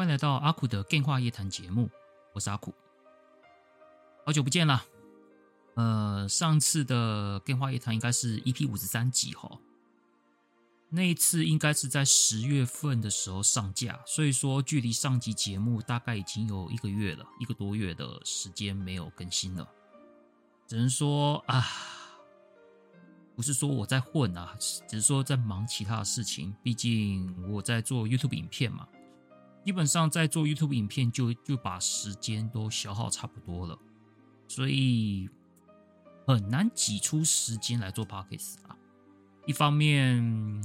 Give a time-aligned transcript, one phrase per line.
[0.00, 1.90] 欢迎来到阿苦的电话夜谈节目，
[2.32, 2.72] 我是阿苦，
[4.24, 4.82] 好久不见了。
[5.74, 9.60] 呃，上次的电话夜谈应该是 EP 五十三集哈，
[10.88, 19.68] 那一次应该是在十月份的时候上架，所以说距离上集节目大概已经有一个月了，一个多月的时间没有更新了，
[20.66, 21.62] 只能说啊。
[23.36, 26.54] 不是说我在混啊，只是说在忙其他的事情。
[26.62, 28.86] 毕竟我在做 YouTube 影片嘛，
[29.64, 33.78] 基本上在做 YouTube 影片就就把时间都消耗差不多了，
[34.48, 35.28] 所以
[36.26, 38.76] 很难挤出时间来做 Podcast 啊。
[39.46, 40.62] 一方面，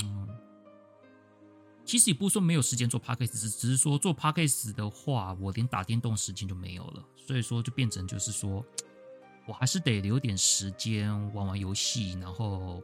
[1.84, 8.66] 其实也不是说没有时间做 Podcast，只只是说做 Podcast 的话，我连打电动时间就没有了，所以说就变成就是说。
[9.48, 12.82] 我还是得留点时间玩玩游戏，然后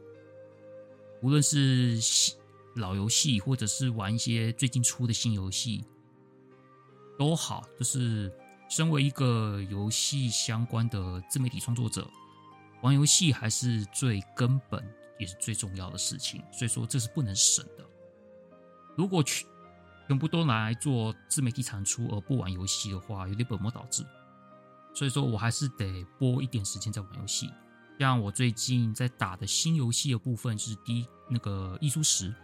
[1.20, 1.98] 无论是
[2.76, 5.84] 老游戏，或者是玩一些最近出的新游戏，
[7.18, 7.64] 都好。
[7.78, 8.32] 就是
[8.68, 12.08] 身为一个游戏相关的自媒体创作者，
[12.82, 14.82] 玩游戏还是最根本
[15.18, 16.42] 也是最重要的事情。
[16.52, 17.84] 所以说这是不能省的。
[18.96, 19.46] 如果全
[20.08, 24.04] 全部都来做自媒体产出而不玩游戏的话，有点本末倒置。
[24.94, 27.50] 所以说我还是得拨一点时间在玩游戏，
[27.98, 32.34] 像我最近在打的新游戏的部分是第一那个艺术史，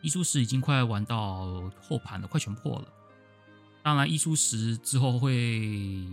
[0.00, 2.88] 艺术史已经快玩到后盘了，快全破了。
[3.82, 6.06] 当然，一出十之后会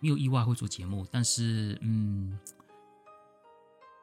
[0.00, 2.38] 没有意外会做节目，但是嗯，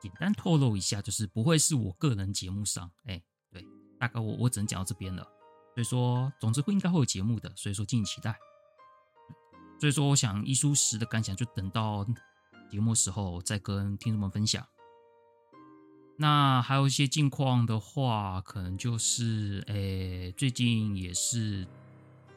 [0.01, 3.21] 简单透露一下，就是不会是我个人节目上，哎，
[3.51, 3.65] 对，
[3.97, 5.23] 大概我我只能讲到这边了。
[5.75, 8.37] 所以说，总之会应该会有节目的，所以说敬请期待。
[9.79, 12.05] 所以说，我想一出十的感想就等到
[12.69, 14.65] 节目时候再跟听众们分享。
[16.17, 21.65] 那还有一些近况的话，可能就是，诶，最近也是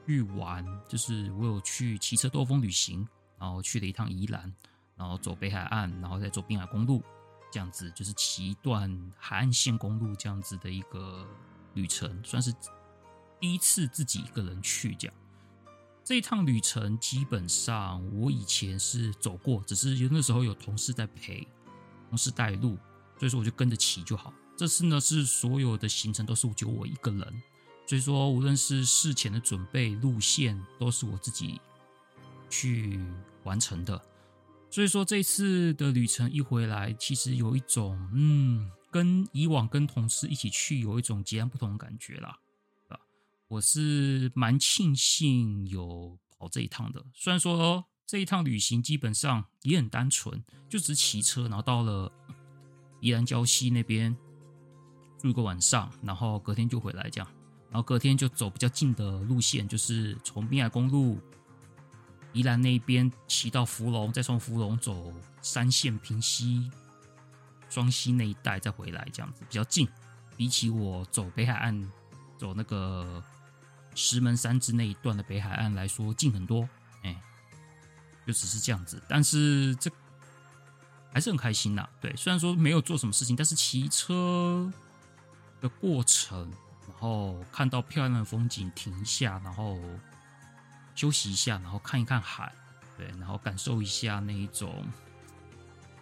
[0.07, 3.07] 去玩，就是我有去骑车兜风旅行，
[3.39, 4.53] 然后去了一趟宜兰，
[4.97, 7.03] 然后走北海岸，然后再走滨海公路，
[7.51, 11.27] 这样子就是骑一段海岸线公路这样子的一个
[11.75, 12.53] 旅程，算是
[13.41, 15.15] 第一次自己一个人去这样。
[16.05, 21.47] 这一趟旅程基本上我以前是走过，只是有那时候有同事在陪，
[22.09, 22.77] 同事带路，
[23.19, 24.35] 所以说我就跟着骑就好。
[24.57, 27.43] 这次呢是所有的行程都是就我一个人，
[27.87, 31.61] 所以说无论是事前的准备、路线都是我自己
[32.49, 33.01] 去
[33.45, 34.01] 完成的。
[34.71, 42.39] 所以说这次的旅程一回来，其实有一种嗯，跟以往跟同事一起去有一种截然不同的感觉啦。
[42.89, 42.99] 啊
[43.49, 52.11] 我是蛮庆幸有跑这一趟的，虽然说这一趟旅行基本上也很单纯，就只骑车，然后到了
[53.01, 54.17] 宜兰礁溪那边
[55.19, 57.31] 住一个晚上，然后隔天就回来这样，
[57.73, 61.19] 然后隔天就走比较近的路线，就是从滨海公路
[62.33, 66.71] 宜兰那边骑到福隆，再从福隆走三线平溪、
[67.69, 69.89] 双溪那一带再回来，这样子比较近，
[70.37, 71.91] 比起我走北海岸
[72.39, 73.21] 走那个。
[73.95, 76.67] 石门山之那一段的北海岸来说近很多，
[77.03, 77.15] 哎，
[78.27, 79.91] 就只是这样子，但是这
[81.13, 81.87] 还是很开心呐。
[82.01, 84.73] 对，虽然说没有做什么事情，但是骑车
[85.61, 86.51] 的过程，
[86.93, 89.79] 然后看到漂亮的风景，停下，然后
[90.95, 92.53] 休息一下，然后看一看海，
[92.97, 94.85] 对，然后感受一下那一种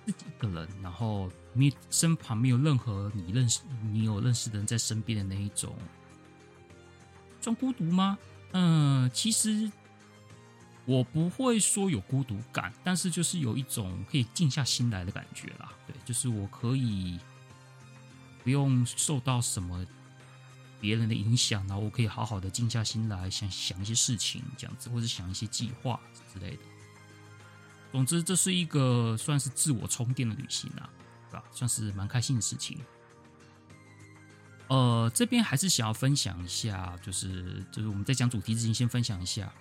[0.04, 3.60] 自己一个人，然后你身旁没有任何你认识、
[3.90, 5.75] 你有认识的人在身边的那一种。
[7.40, 8.19] 算孤独吗？
[8.52, 9.70] 嗯、其实
[10.84, 15.72] 我不会说有孤独感，但是就是有一种可以静下心来的感觉啦。
[15.86, 17.19] 对，就是我可以
[18.44, 19.86] 不用受到什么
[20.81, 26.00] 别人的影响，然后我可以好好的静下心来想想一些事情，这样子，或者想一些计划
[26.32, 26.62] 之类的。
[27.93, 30.88] 总之，这是一个算是自我充电的旅行啊，
[31.31, 31.44] 对吧？
[31.53, 32.79] 算是蛮开心的事情。
[34.69, 39.53] 呃，这边还是想要分享一下，就是就是我们在讲主题之前，先分享一下。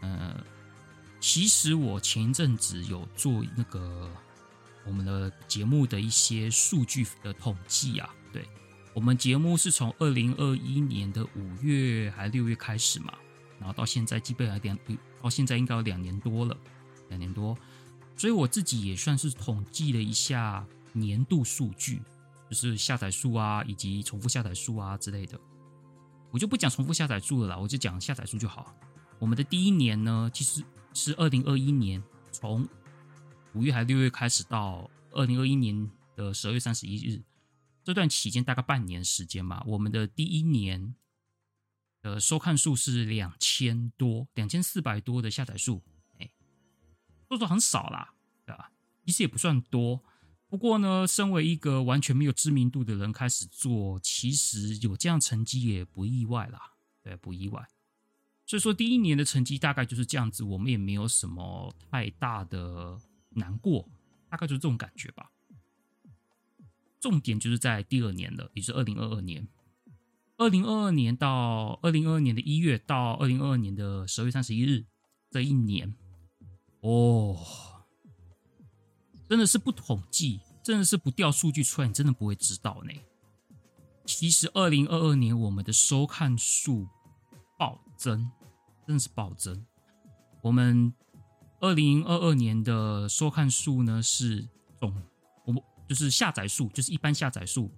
[0.00, 0.42] 呃，
[1.20, 4.10] 其实我前一阵子有做那个
[4.86, 8.48] 我们的节目的一些数据的统计啊，对，
[8.96, 13.12] 我们节目是从二零二一年的五月还六月开始嘛，
[13.58, 14.78] 然后到现在基本上两
[15.22, 16.56] 到现在应该有两年多了，
[17.10, 17.54] 两年多，
[18.16, 22.00] 所以我自己也算是统计了一下年度数据，
[22.48, 25.38] 就是下载数啊，以及重复下载数啊之类的。
[26.30, 28.74] 我就不讲重复下载数了啦，我就讲下载数就好。
[29.18, 30.64] 我们的第一年呢，其实
[30.94, 32.02] 是二零二一年，
[32.32, 32.66] 从
[33.52, 37.20] 五月还六月开始到二零二一年的十二月三十一日。
[37.86, 40.96] 这段期间大概半年时间嘛，我们的第一年
[42.02, 45.84] 的收看数是两千多，两千四百多的下载数，
[46.18, 46.28] 哎，
[47.28, 48.12] 说说很少啦，
[48.44, 48.72] 对吧？
[49.04, 50.02] 其实也不算多，
[50.48, 56.72] 不过呢，身为一个完全没有知名度的人开始做，其实有这样成绩也不意外啦，
[57.04, 57.68] 对，不意外。
[58.46, 63.88] 所以说第一年的成绩大概就是这样子，我们也没有什么太大的难过，
[64.28, 65.30] 大概就是这种感觉吧。
[67.06, 69.46] 重点就是在第二年了，也是二零二二年。
[70.38, 74.84] 二零二二年到二零二二年的一月到二零二二年的十二月三十一日
[75.30, 75.94] 这一年，
[76.80, 77.38] 哦，
[79.28, 82.92] 真的是不统计，真的是不调数据出来，你真的不会知道呢。
[84.04, 86.88] 其实二零二二年我们的收看数
[87.56, 88.28] 暴增，
[88.84, 89.64] 真的是暴增。
[90.42, 90.92] 我们
[91.60, 94.48] 二零二二年的收看数呢是
[94.80, 94.92] 总。
[95.88, 97.70] 就是下载数，就是一般下载数，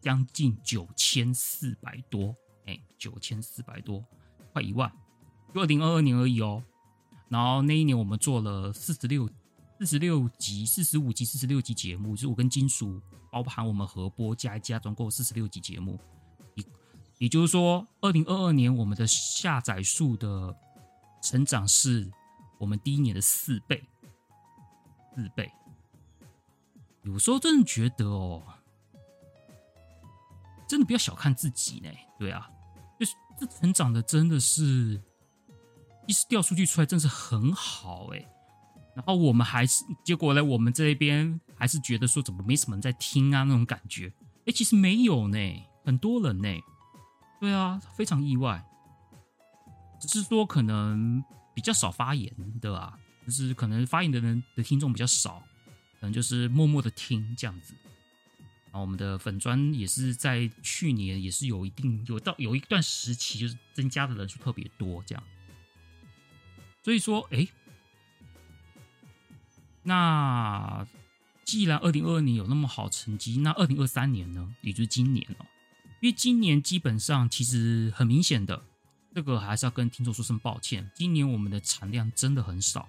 [0.00, 2.34] 将近九千四百多，
[2.66, 4.04] 哎，九千四百多，
[4.52, 4.90] 快一万，
[5.54, 6.62] 就二零二二年而已哦。
[7.28, 9.28] 然后那一年我们做了四十六、
[9.80, 13.02] 四十六集、四十五集、四十六集节目，就是我跟金属
[13.32, 15.98] 包含我们合播加一加，总共四十六集节目。
[16.54, 16.64] 也
[17.18, 20.56] 也就是说，二零二二年我们的下载数的
[21.20, 22.08] 成长是
[22.58, 23.82] 我们第一年的四倍，
[25.16, 25.50] 四倍。
[27.06, 28.42] 有时候真的觉得哦，
[30.68, 31.88] 真的不要小看自己呢。
[32.18, 32.50] 对啊，
[32.98, 35.00] 就是这成长的真的是，
[36.08, 38.28] 一时调数据出来真是很好哎。
[38.96, 44.12] 然后我们还是结果呢，我们这边还是觉得说怎么没什么人在听啊那种感觉。
[44.46, 45.38] 哎，其实没有呢，
[45.84, 46.48] 很多人呢。
[47.38, 48.64] 对啊，非常意外。
[50.00, 51.22] 只是说可能
[51.54, 55.42] 比较少发言的啊，就是可能发言的人的听众比较少。
[56.12, 57.74] 就是默默的听这样子，
[58.66, 65.24] 然后我们的粉砖也是在去年也是有一定有到有一段时期就是增加的人数特别多这样，
[66.82, 67.46] 所以说哎，
[69.82, 70.86] 那
[71.44, 75.46] 既然二零二二年有那么好成绩，那二零二三年呢，也就是今年哦，
[76.00, 78.62] 因为今年基本上其实很明显的，
[79.14, 82.88] 这个还是要跟听众说声抱歉，今年我们的产量真的很少。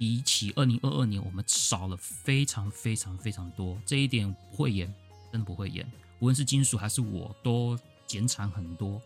[0.00, 4.90] 比起二零二二年，我们少了非常非常非常多，这一点不会演，
[5.30, 5.86] 真的不会演。
[6.20, 8.98] 无论是金属还是我都减产很多。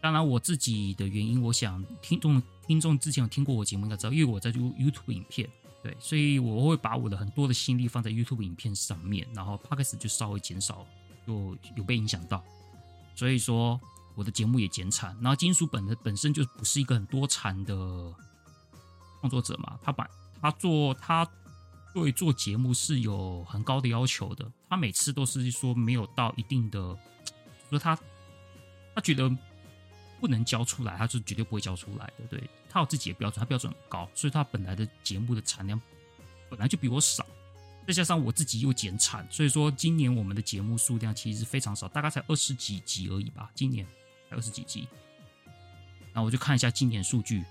[0.00, 5.50] 当然，我自己的原因，我想听众听众之前有听过我节目应该知道，因为我在 YouTube 影片，
[5.82, 10.86] 对，所以我会把我的很多的心力放在 YouTube 影片上面，然后 Podcast 就稍微减少，
[11.26, 12.44] 就有被影响到。
[13.16, 13.80] 所以说，
[14.14, 15.16] 我的节目也减产。
[15.20, 18.14] 然后，金属本的本身就不是一个很多产的。
[19.20, 20.08] 创作者嘛，他把
[20.40, 21.28] 他做他
[21.92, 24.50] 对做节目是有很高的要求的。
[24.68, 26.78] 他每次都是说没有到一定的，
[27.68, 27.98] 说他
[28.94, 29.30] 他觉得
[30.20, 32.24] 不能交出来，他就绝对不会交出来的。
[32.28, 35.80] 对，他有自己的标准，他标准很高，所以他本来的节目的产量
[36.48, 37.26] 本来就比我少，
[37.86, 43.50] 再加上我自己又减产，所以说今年我们的节目数量其实是非常少，大概才二十几集而已吧。
[43.54, 43.84] 今年
[44.28, 44.86] 才二十几集，
[46.12, 47.44] 然后我就看一下今年数据。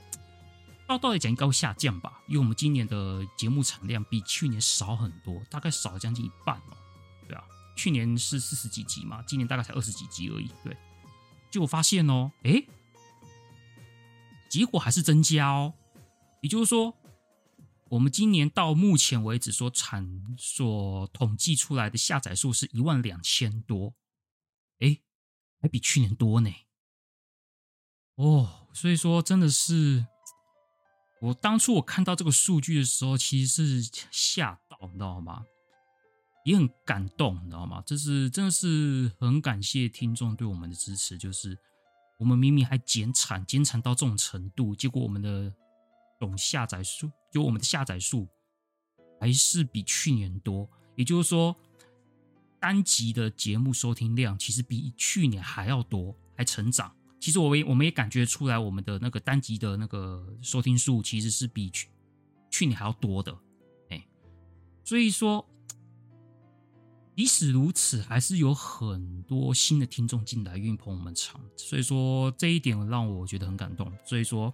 [0.90, 6.76] 照道理讲应该会下降吧，因为我们今年的节目产量比去年少很多，大概少了将近一半哦。
[7.28, 7.44] 对啊，
[7.78, 10.50] 去年是四十几集嘛，今年大概才二十几集而已。
[10.64, 10.76] 对，
[11.52, 12.68] 结果发现哦，诶，
[14.50, 15.76] 结果还是增加哦。
[16.42, 16.98] 也就是说，
[17.90, 23.94] 我们今年到目前为止所产所统计出来的下载数是一万两千多，
[24.80, 25.04] 诶，
[25.62, 26.52] 还比去年多呢。
[28.16, 30.08] 哦，所以说真的是。
[31.22, 35.44] 我当初我看到这个数据的时候，其实是吓到，你知道吗？
[36.46, 37.84] 也很感动，你知道吗？
[37.86, 41.18] 这是真的是很感谢听众对我们的支持。
[41.18, 41.58] 就是
[42.18, 45.54] 我们明明还减产，减产到这种程度，结果我们的
[46.18, 48.28] 总下载数，就我们的下载数
[49.20, 50.68] 还是比去年多。
[50.96, 51.56] 也就是说，
[52.62, 56.96] 单集的节目收听量其实比去年还要多，还成长。
[57.20, 61.90] 其实我也我们也感觉出来，我们的那个单集的那个收听数其实是比去
[62.50, 63.38] 去年还要多的，
[63.90, 64.08] 哎，
[64.84, 65.46] 所以说，
[67.16, 73.92] 即使如此，还是有很多新的听众进来愿意捧我们场，所以说这一点让我觉得很感动。
[74.06, 74.54] 所以说，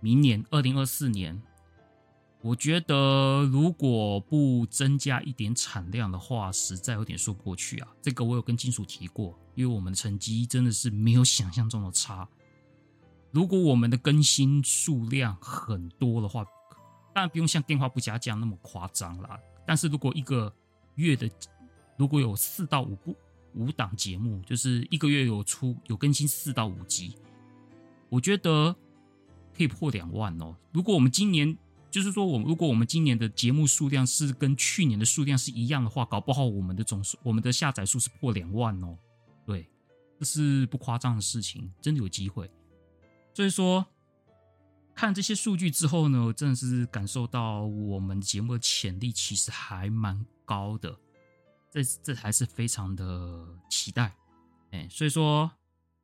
[0.00, 1.40] 明年二零二四年，
[2.40, 7.88] 我觉得如果不增加一点产量的话，实在有点说不过去啊。
[8.00, 12.28] 这个我有跟金属提过，因为我们的成绩真的是没有想象中的差。
[13.32, 16.44] 如果我们的更新数量很多的话，
[17.12, 19.38] 当然不用像电话不加价那么夸张啦。
[19.66, 20.52] 但是如果一个
[20.94, 21.28] 月的
[21.96, 23.14] 如果有四到五部
[23.54, 27.16] 五档节目，就是一个月有出有更新四到五集，
[28.08, 28.74] 我觉得
[29.56, 30.54] 可以破两万哦。
[30.72, 31.58] 如果我们今年
[31.90, 38.96] 就是说，我如果我们今年的节目数量是跟去年的数量是一样的话，搞不好我们的总数我们的下载数是破两万哦。
[39.46, 39.66] 对，
[40.18, 42.50] 这是不夸张的事情，真的有机会。
[43.32, 43.86] 所以说，
[44.94, 50.94] 看这些数据之后呢，我真的是感受到我们节目的潜力其实还蛮高的，
[51.70, 54.14] 这这还是非常的期待。
[54.72, 55.50] 哎，所以说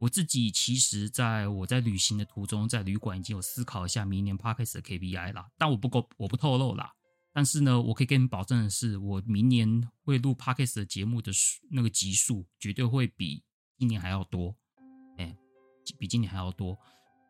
[0.04, 6.92] 我自己其实在我在旅行的途中，在旅馆已经有思考一下明年 Podcast 的 KPI 了，但我不够，我不透露啦。
[7.32, 11.32] 但是呢，我可以跟你保证的是，我明年会录 Podcast 的节目的
[11.70, 13.42] 那个集数，绝对会比
[13.78, 14.54] 今年还要多。
[15.16, 15.34] 哎，
[15.98, 16.78] 比今年还要多。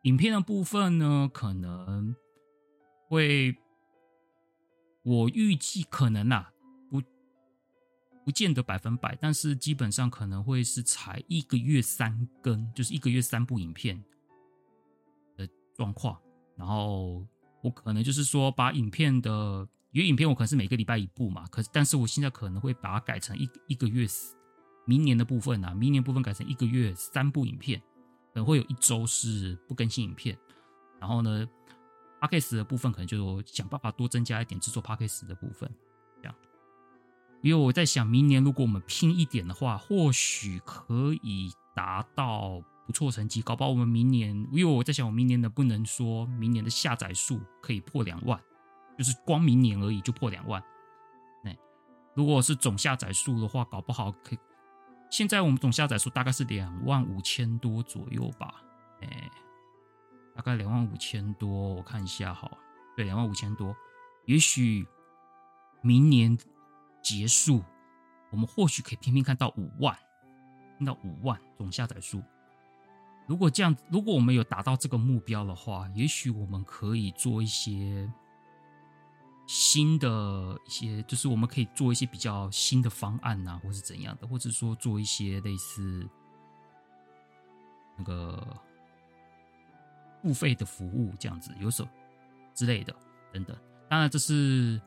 [0.03, 2.13] 影片的部分呢，可能
[3.07, 3.55] 会，
[5.03, 6.51] 我预计可能啊，
[8.25, 14.03] 不见得百分百，但是基本上可能会是采一个月三更，就是一个月三部影片
[15.37, 16.19] 的状况。
[16.57, 17.25] 然后
[17.61, 24.07] 我可能就是说，把影片的，因为影片我可能是每个礼拜一部嘛，可是但是我现在可能会把它改成一一个月，
[24.85, 27.79] 明年的部分啊，明年部分改成一个月三部影片。
[28.33, 30.37] 可能会有一周是不更新影片，
[30.99, 31.47] 然后呢
[32.19, 35.73] ，Podcast 的部分可能就想办法多增加一点制作 Podcast 的部分，
[37.45, 43.39] 因为我在想，明年如果我们拼一点的话，或许可以达到不错成绩。
[43.39, 48.41] 搞不好我们明年，因为我在想，我明年能不能说明年的下载数可以破两万，
[48.97, 50.59] 就是光明年而已就破两万。
[51.43, 51.55] 那
[52.15, 54.39] 如果是总下载数的话，搞不好可以。
[55.11, 58.55] 现在我们总下载数大概是两万五千多左右吧，
[59.01, 59.29] 哎，
[60.35, 62.49] 大概两万五千多，我看一下哈，
[62.97, 63.77] 对，两万五千多。
[64.25, 64.87] 也许
[65.83, 66.35] 明年
[67.05, 67.63] 结束，
[68.31, 69.95] 我们或许可以拼拼看到五万，
[70.77, 72.23] 拼到五万总下载数。
[73.27, 78.11] 如果这样，如果我们有达到这个目标的话，也许我们可以做一些。
[79.47, 86.09] 新的一些，就是我们可以做一些比较新的方案呐、或是怎样的，或者说做一些类似
[87.95, 88.59] 那个
[90.23, 91.87] 付费的服务这样子，有手
[92.55, 92.91] 之类的
[93.31, 93.55] 等等。
[93.87, 94.81] 当然这是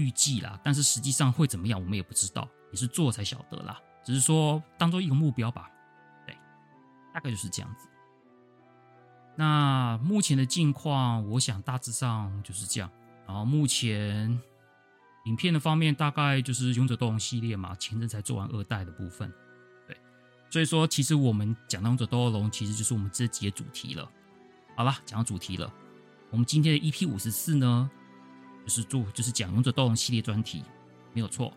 [0.00, 3.78] 预计啦，但是实际上会怎么样，我们也不知道，也是做才晓得啦。
[4.02, 5.70] 只是说当做一个目标吧，
[6.26, 6.34] 对，
[7.12, 7.86] 大概就是这样子。
[9.36, 12.90] 那目前的近况，我想大致上就是这样。
[13.26, 14.40] 然后目前
[15.26, 19.32] 影片的方面，大概就是《勇者斗龙》系列嘛，前阵才做完二代的部分。
[19.86, 19.96] 对，
[20.50, 24.10] 所以说其实我们讲《勇者斗龙》，其实就是我们这集的主题了。
[24.76, 25.72] 好了，讲到主题了，
[26.30, 27.90] 我们今天的 EP 五十四呢，
[28.70, 30.62] 是做就是讲《勇者斗龙》系列专题，
[31.12, 31.52] 没有错。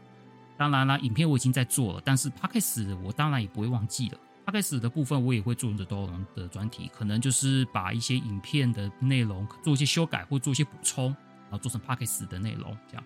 [0.58, 4.20] 当然了，影片我已经在做了，但是 Podcast 我当然也不会忘记了。
[4.46, 11.06] Podcast 的部分我也会做《勇者斗龙》的专题，可能就是把一些影片的内容做一些修改或做一些补充，
[11.50, 12.78] 然后做成 Podcast 的内容。
[12.90, 13.04] 这样，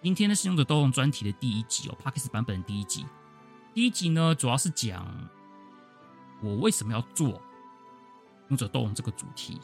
[0.00, 3.04] 今天呢是《勇者斗龙》专题的第一集哦，Podcast 版本的第一集。
[3.74, 5.06] 第一集呢主要是讲
[6.42, 7.28] 我为什么要做
[8.48, 9.60] 《勇者斗龙》这个主题，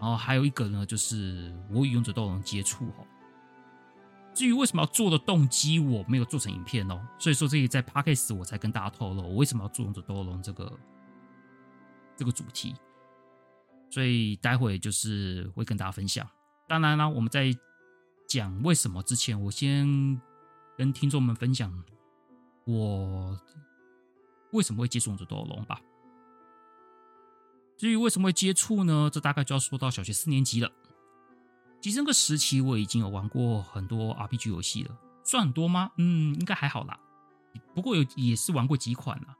[0.00, 3.06] 然后还有一个呢就是我与《勇者斗龙》接触哦。
[4.34, 10.72] 至于为什么要做的动机，我没有做成影片哦，所以说这个在 Podcast 我才跟大家透露我为什么要做《勇者斗龙》这个
[12.16, 12.74] 这个主题，
[13.90, 16.28] 所以待会就是会跟大家分享。
[16.68, 17.52] 当然啦，我们在
[18.28, 20.20] 讲为什么之前，我先
[20.76, 21.72] 跟听众们分享
[22.64, 23.36] 我
[24.52, 25.80] 为什么会接触《勇者斗龙》吧。
[27.78, 29.08] 至于为什么会接触呢？
[29.10, 30.70] 这大概就要说到小学四年级了。
[31.80, 35.92] 其实那个时期我已经有玩过很多 RPG 游戏了，算很多吗？
[35.96, 36.98] 嗯，应该还好啦。
[37.74, 39.36] 不过有也是玩过几款啦。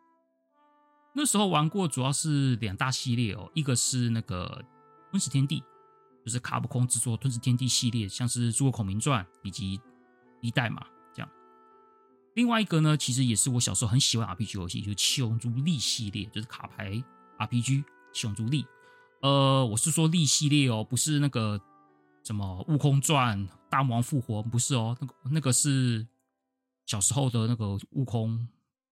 [1.15, 4.65] 那时候玩过主要是两大系列哦，一个是那个
[5.11, 5.61] 《吞食天地》，
[6.25, 9.81] 就是卡普空制作《吞食天地》系列，像是《诸葛孔明传》以及
[10.41, 11.29] 一代嘛这样。
[12.35, 17.03] 另外一个呢，其实也是我小时候很喜欢 RPG 游戏，就是《七龙珠力》系列，就是卡牌
[17.37, 17.83] RPG
[18.19, 18.63] 《七龙珠力》。
[19.21, 21.61] 呃，我是说力系列哦，不是那个。
[22.25, 26.07] 什么悟空传、大魔王复活不是哦，那个那个是
[26.85, 28.47] 小时候的那个悟空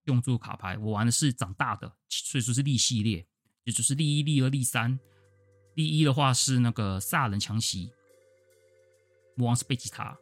[0.04, 3.26] 用作卡牌，我玩的是长大的，所以说是力系列，
[3.64, 4.98] 也就是力一、力二、力三。
[5.74, 7.90] 力一的话是那个萨人强袭，
[9.34, 10.16] 魔王是贝吉塔。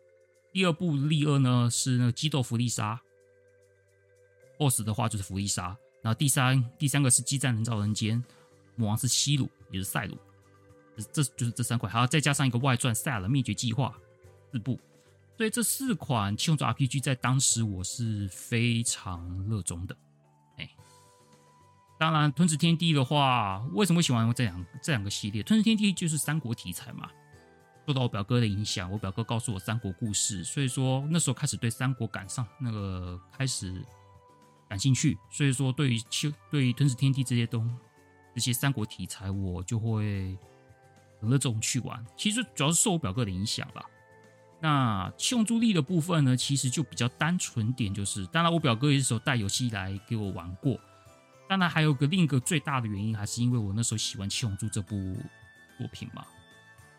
[0.52, 3.00] 第二部力二呢是那个基斗弗利沙
[4.58, 5.66] ，BOSS 的话就是弗利沙。
[6.02, 8.20] 然后第三第三个是激战人造人间，
[8.76, 10.16] 魔王是西鲁，也是赛鲁。
[11.12, 13.92] 这就是这三款，还要再加上一个外传《赛尔灭绝计划》
[14.52, 14.78] 四部，
[15.36, 19.96] 所以这四款七龙珠 RPG 在当时我是非常热衷的。
[20.56, 20.70] 哎，
[21.98, 25.42] 当然《吞食天地》的话，为什么喜欢这两这两个系列？
[25.44, 27.10] 《吞食天地》就是三国题材嘛，
[27.88, 33.84] 受到我表哥的影响，我表哥告诉我三国故事，所以说那时候开始对三国感上那个开始
[34.68, 37.68] 感兴趣，所以说对于七对于《吞食天地》这些东
[38.34, 40.36] 这些三国题材，我就会
[41.20, 41.30] 很。
[41.30, 43.82] 热衷去玩，其实主要是受我表哥的影响吧。
[44.60, 50.78] 那七龙珠力的部分呢，其实就比较单纯点，就是当然我表哥也是时候带游戏来给我玩过。
[51.48, 55.16] 当然还有个另一个最大的原因，还是因为我那时候喜欢七龙珠这部
[55.78, 56.26] 作品嘛。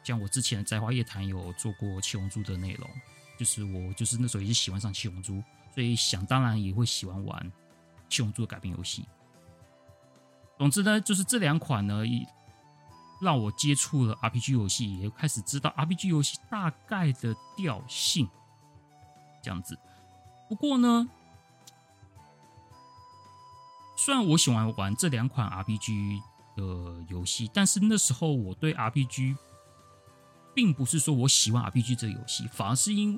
[0.04, 2.90] 像我之前在花叶谈有做过七龙珠的内容，
[3.38, 5.40] 就是我就是那时候也是喜欢上七龙珠，
[5.74, 7.52] 所以想当然也会喜欢玩
[8.10, 9.06] 七龙珠的改编游戏。
[10.58, 12.04] 总之呢，就是这两款呢。
[13.22, 18.28] 让我接触了 RPG 游戏，也开始知道 RPG 游戏大概的调性，
[19.42, 19.80] 这样子。
[20.50, 21.08] 不过呢，
[23.96, 26.22] 虽然我喜欢玩这两款 RPG
[26.58, 29.38] 的游戏，但是那时候我对 RPG
[30.54, 33.18] 并不是说我喜欢 RPG 这个游戏，反而是因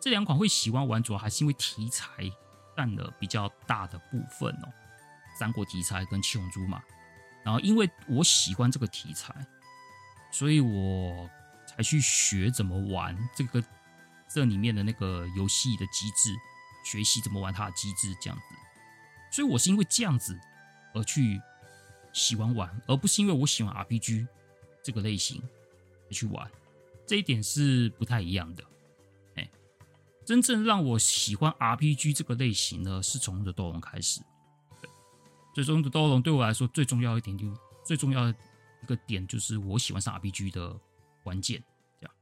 [0.00, 2.06] 这两款会喜欢玩，主要还是因为题材
[2.76, 4.72] 占了比较大的部分哦，
[5.34, 6.82] 三国题材跟七龙珠嘛。
[7.42, 9.34] 然后，因为我喜欢这个题材，
[10.32, 11.28] 所以我
[11.66, 13.62] 才去学怎么玩这个
[14.28, 16.34] 这里面的那个游戏的机制，
[16.84, 18.44] 学习怎么玩它的机制，这样子。
[19.30, 20.38] 所以我是因为这样子
[20.94, 21.38] 而去
[22.14, 24.26] 喜欢玩，而不是因为我喜欢 RPG
[24.82, 25.42] 这个类型
[26.10, 26.50] 去玩。
[27.06, 28.64] 这一点是不太一样的。
[29.34, 29.50] 哎，
[30.24, 34.22] 真正让我喜欢 RPG 这个类型呢，是从《的斗龙》开始。
[35.54, 37.46] 最终的斗龙对我来说最重要一点，就
[37.84, 38.34] 最重要的
[38.82, 40.76] 一个点就是我喜欢上 RPG 的
[41.22, 41.62] 关键。
[42.00, 42.14] 这样，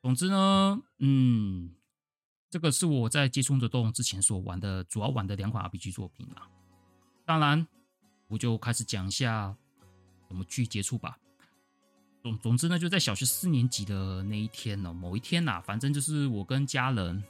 [0.00, 1.74] 总之呢，嗯，
[2.48, 6.48] 这个是我在接触的斗龙之前所玩的主要玩的两款 RPG 作品啊。
[7.26, 7.66] 当然，
[8.28, 9.56] 我就开始讲一下
[10.28, 11.18] 怎么去接触吧。
[12.22, 17.24] 总总之呢，就在小学四年级的那一天呢，某一天呐，反正就是我跟家人。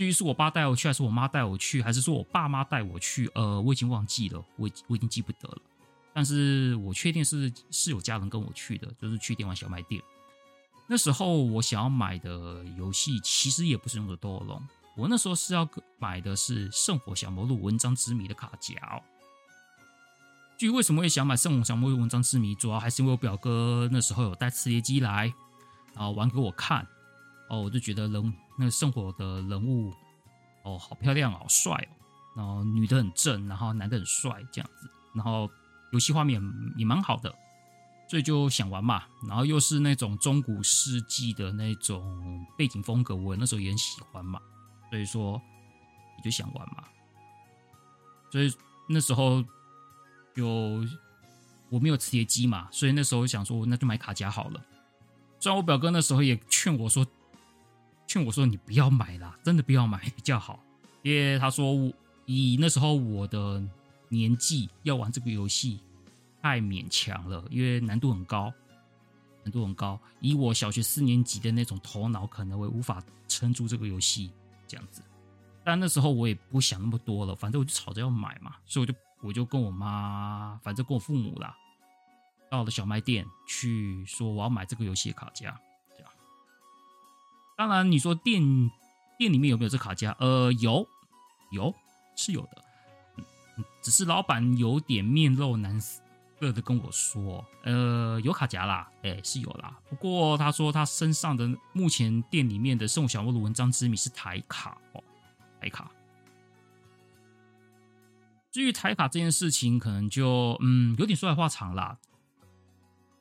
[0.00, 3.30] 至于是我爸带我去，还是我妈带我去，还是说我爸妈带我去？
[3.34, 5.58] 呃，我已经忘记了，我我已经记不得了。
[6.14, 10.00] 但是我确定是是有家人跟我去的，就是去电玩小卖店。
[10.86, 19.02] 那时候我想要买的游戏其实也不是勇者斗龙，我那时候是要买的是《圣火小魔录文章之谜》的卡夹。
[20.56, 25.30] 至于为什么会想买《圣火小魔录文章之谜》，主要还是因为我表哥那时候有带磁碟机来，
[25.94, 26.86] 然后玩给我看。
[27.50, 29.92] 哦，我就觉得人那个圣火的人物，
[30.62, 31.92] 哦，好漂亮，好帅哦。
[32.36, 34.88] 然后女的很正，然后男的很帅，这样子。
[35.16, 35.50] 然后
[35.90, 36.40] 游戏画面
[36.76, 37.34] 也蛮好的，
[38.08, 39.02] 所以就想玩嘛。
[39.26, 44.40] 然后又是那种中古世纪的那种背景风格，我那时候也很喜欢嘛。
[44.88, 45.42] 所以说，
[46.18, 46.84] 也就想玩嘛。
[48.30, 48.54] 所以
[48.88, 49.44] 那时候
[50.36, 50.86] 就
[51.68, 54.64] 我没有磁碟机嘛，所以那时候想说，那就买卡夹好了。
[55.40, 57.04] 虽然我表哥那时候也劝我说。
[58.10, 60.58] 劝我说：“你不要买啦，真的不要买比较好。”
[61.02, 61.88] 因为他说，
[62.26, 63.62] 以那时候我的
[64.08, 65.78] 年纪要玩这个游戏
[66.42, 68.52] 太勉强了，因为难度很高，
[69.44, 69.96] 难度很高。
[70.18, 74.32] 以我小学四年级的那种头脑，可能会无法撑住这个游戏
[74.66, 75.02] 这样子。
[75.62, 81.56] 但那时候我也不想那么多了，反正我就吵着要买嘛，所以我就我就跟我妈，反正跟我父母啦，
[82.50, 85.56] 到了小卖店去说我要买这个游戏的卡夹。
[87.60, 88.40] 当然，你说店
[89.18, 90.16] 店里面有没有这卡夹？
[90.18, 90.88] 呃，有，
[91.50, 91.74] 有
[92.16, 92.64] 是有的，
[93.82, 96.00] 只是老板有点面露难色
[96.40, 99.78] 的跟我说，呃，有卡夹啦，哎，是有啦。
[99.90, 105.04] 不过他说他身上的目前店里面的《圣火小魔录纹章之谜》是台卡哦，
[105.60, 105.90] 台卡。
[108.50, 111.98] 至于台卡这件事情，可能就嗯有点说来话长啦。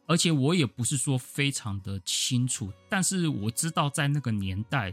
[0.09, 4.91] 而且我也不是说非常的清楚，但是我知道在那个年代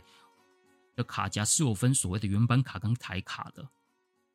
[0.94, 3.66] 的卡夹是有分所谓的原版卡跟台卡的。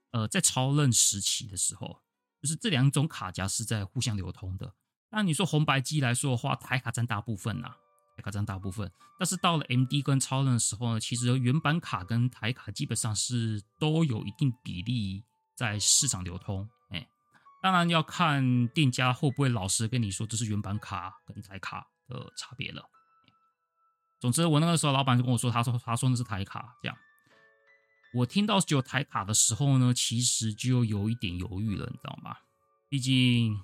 [0.10, 2.02] 呃，在超任时期的时候，
[2.42, 4.74] 就是这两种卡夹是在互相流通的。
[5.12, 7.76] 那你说红白机来说的话，台卡占大部分呐，
[8.18, 8.92] 台卡占大部分。
[9.20, 15.24] 但是到了 MD 跟超任的时候呢，其实原版卡跟台卡基本上是都有一定比例
[15.56, 16.68] 在市场流通。
[17.62, 22.90] 当然要看店家会不会老实跟你说这是原版卡跟台卡的差别了。
[24.20, 26.98] 总之，我那个时候老板就跟我说，他说他说那是台卡这样。
[28.14, 32.36] 我听到只有台卡的时候呢，其实就有一点犹豫了，你知道吗？
[32.90, 33.58] 毕竟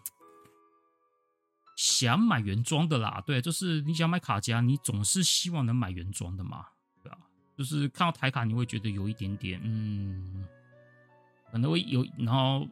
[1.75, 6.65] 想买原装的啦，对，就是你想买卡夹，你总是希望能买原装的嘛，
[7.03, 7.17] 对吧？
[7.57, 10.47] 就是看到台卡，你会觉得有一点点，嗯，
[11.51, 12.65] 可能会有，然后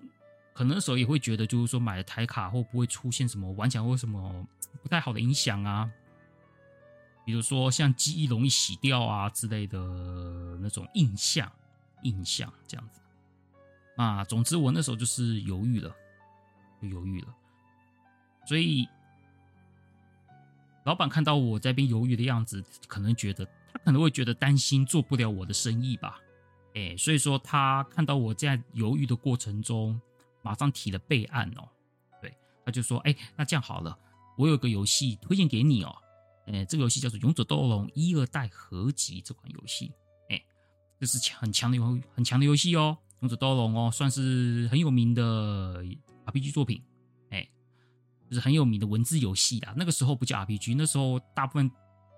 [0.55, 4.47] 可能那时候也会觉得，就是说买了台卡会不会出现什么玩起来会什么
[4.81, 5.91] 不太好的影响啊？
[7.23, 9.77] 比如说像记忆容易洗掉啊之类的
[10.59, 11.51] 那种印象。
[12.03, 13.01] 印象这样子
[13.95, 15.95] 啊，总之我那时候就是犹豫了，
[16.79, 17.35] 就犹豫了，
[18.45, 18.87] 所以
[20.83, 26.19] 老板看到我在边犹豫的样子，可能觉得他可能会觉得担心做不了我的生意吧，
[26.75, 29.99] 哎，所以说他看到我在犹豫的过程中，
[30.45, 31.67] 马上提了备案哦，
[32.21, 32.31] 对，
[32.63, 33.97] 他就说，哎，那这样好了，
[34.37, 35.95] 我有个游戏推荐给你哦，
[36.45, 39.91] 哎，这个游戏叫做《勇者斗龙》一二代合集这款游戏。
[40.29, 40.39] 哎
[40.99, 45.83] 这是强很强的游很强的游戏哦，《勇者斗龙》哦，算是很有名的
[46.27, 46.79] RPG 作品，
[47.31, 47.49] 哎，
[48.29, 49.73] 就是很有名的文字游戏啦。
[49.75, 51.69] 那个时候不叫 RPG，那时候大部分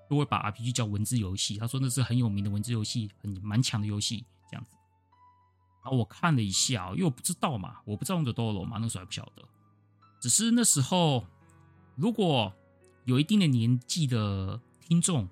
[0.10, 1.58] 都会把 RPG 叫文字游戏。
[1.58, 4.26] 他说那是很有名的文字游戏，很蛮强的游戏
[5.90, 9.44] 我看了一下，因为我不知道嘛，我不知道《勇者斗龙》嘛，那时候还不晓得。
[10.20, 11.26] 只是那时候
[11.96, 12.54] 如果
[13.06, 15.28] 有一定的年纪的听众。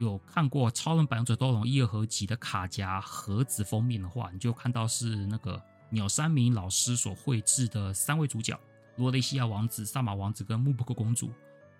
[0.00, 8.56] 有看过超人版勇者斗龙一二合集的卡夹盒子封面的话，你就看到是那个鸟山明老师所绘制的三位主角
[8.94, 11.32] 罗雷西亚王子、萨玛王子跟穆布克公主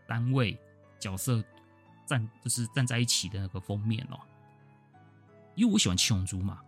[0.08, 0.58] 三位
[0.98, 1.40] 角色
[2.08, 4.18] 站就是站在一起的那个封面哦。
[5.54, 6.60] 因为我喜欢七龙珠嘛，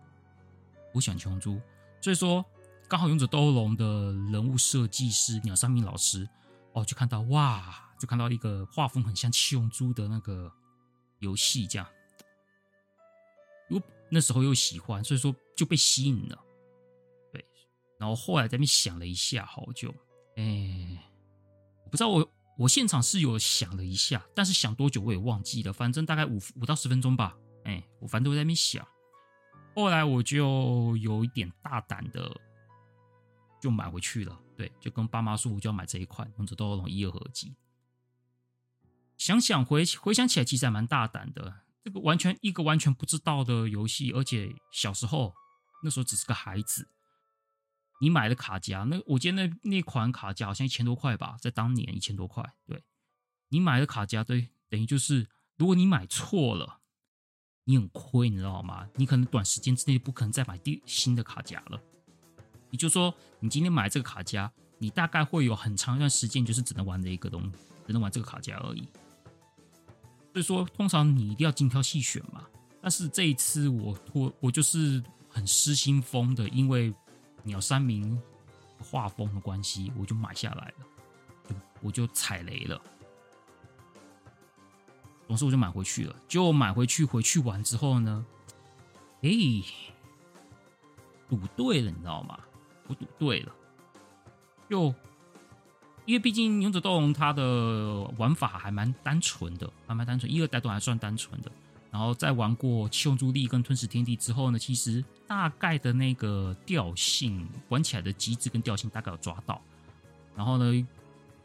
[0.93, 1.59] 我喜欢七龙珠，
[2.01, 2.43] 所以说
[2.87, 3.85] 刚好勇者斗龙的
[4.31, 6.27] 人物设计师鸟山明老师
[6.73, 10.51] 哦，就看到哇，就看到一个画风很像七龙珠的那个。
[11.21, 11.87] 游戏这样，
[13.69, 16.43] 又那时候又喜欢，所以说就被吸引了。
[17.31, 17.45] 对，
[17.99, 19.93] 然后后来在那边想了一下好久，
[20.35, 20.97] 哎，
[21.85, 22.27] 我不知道我
[22.57, 27.37] 我现场是有想了一下，但是想多久我也忘记了，反正大概五五到十分钟吧。
[27.65, 28.83] 哎，我反正都在那边想。
[29.73, 32.29] 后来我就有一点大胆的，
[33.61, 34.39] 就买回去了。
[34.55, 37.49] 对，就跟爸妈说，我就要买这一款《勇者斗龙一二合集》。
[39.17, 41.61] 想想回回想起来，其实还蛮大胆的。
[41.83, 45.33] 这个完全一个完全不知道的游戏，而且小时候
[45.83, 46.87] 那时候只是个孩子，
[48.01, 52.43] 你买的卡夹，那我记得那那款卡夹好像一千多块吧，在当年一千多块。
[52.67, 52.83] 对，
[53.49, 56.80] 你买的卡夹，对，等于就是如果你买错了，
[57.63, 58.87] 你很亏，你知道吗？
[58.95, 61.79] 你可能短时间之内不可能再买第新的卡夹了。
[62.69, 67.51] 也就是说，你今天买这个卡夹，你大概会有很长一段时间，就是只能玩这一个东西，
[67.87, 68.87] 只能玩这个卡夹而已。
[70.33, 72.45] 所以说，通常你一定要精挑细选嘛。
[72.81, 76.93] 但是这一次我我我就是很失心疯的，因为
[77.43, 78.19] 鸟山明
[78.79, 82.81] 画风的关系，我就买下来了，我就踩雷了。
[85.31, 86.15] 总之我就买回去了。
[86.27, 88.25] 就买回去回去玩之后呢，
[89.21, 89.29] 哎，
[91.29, 92.39] 赌对了，你知道吗？
[92.87, 93.51] 我赌对了，
[94.69, 94.93] 就。
[96.05, 101.51] 因为毕竟《勇者斗龙》它的玩法还蛮单纯的，还蛮单纯，一二代都还算单纯的。
[101.91, 109.61] 然后在玩过《七龙珠力》跟《吞噬天地》之后呢，其实大概的那个调性，玩起来的机制跟调性大概有抓到。
[110.35, 110.87] 然后呢，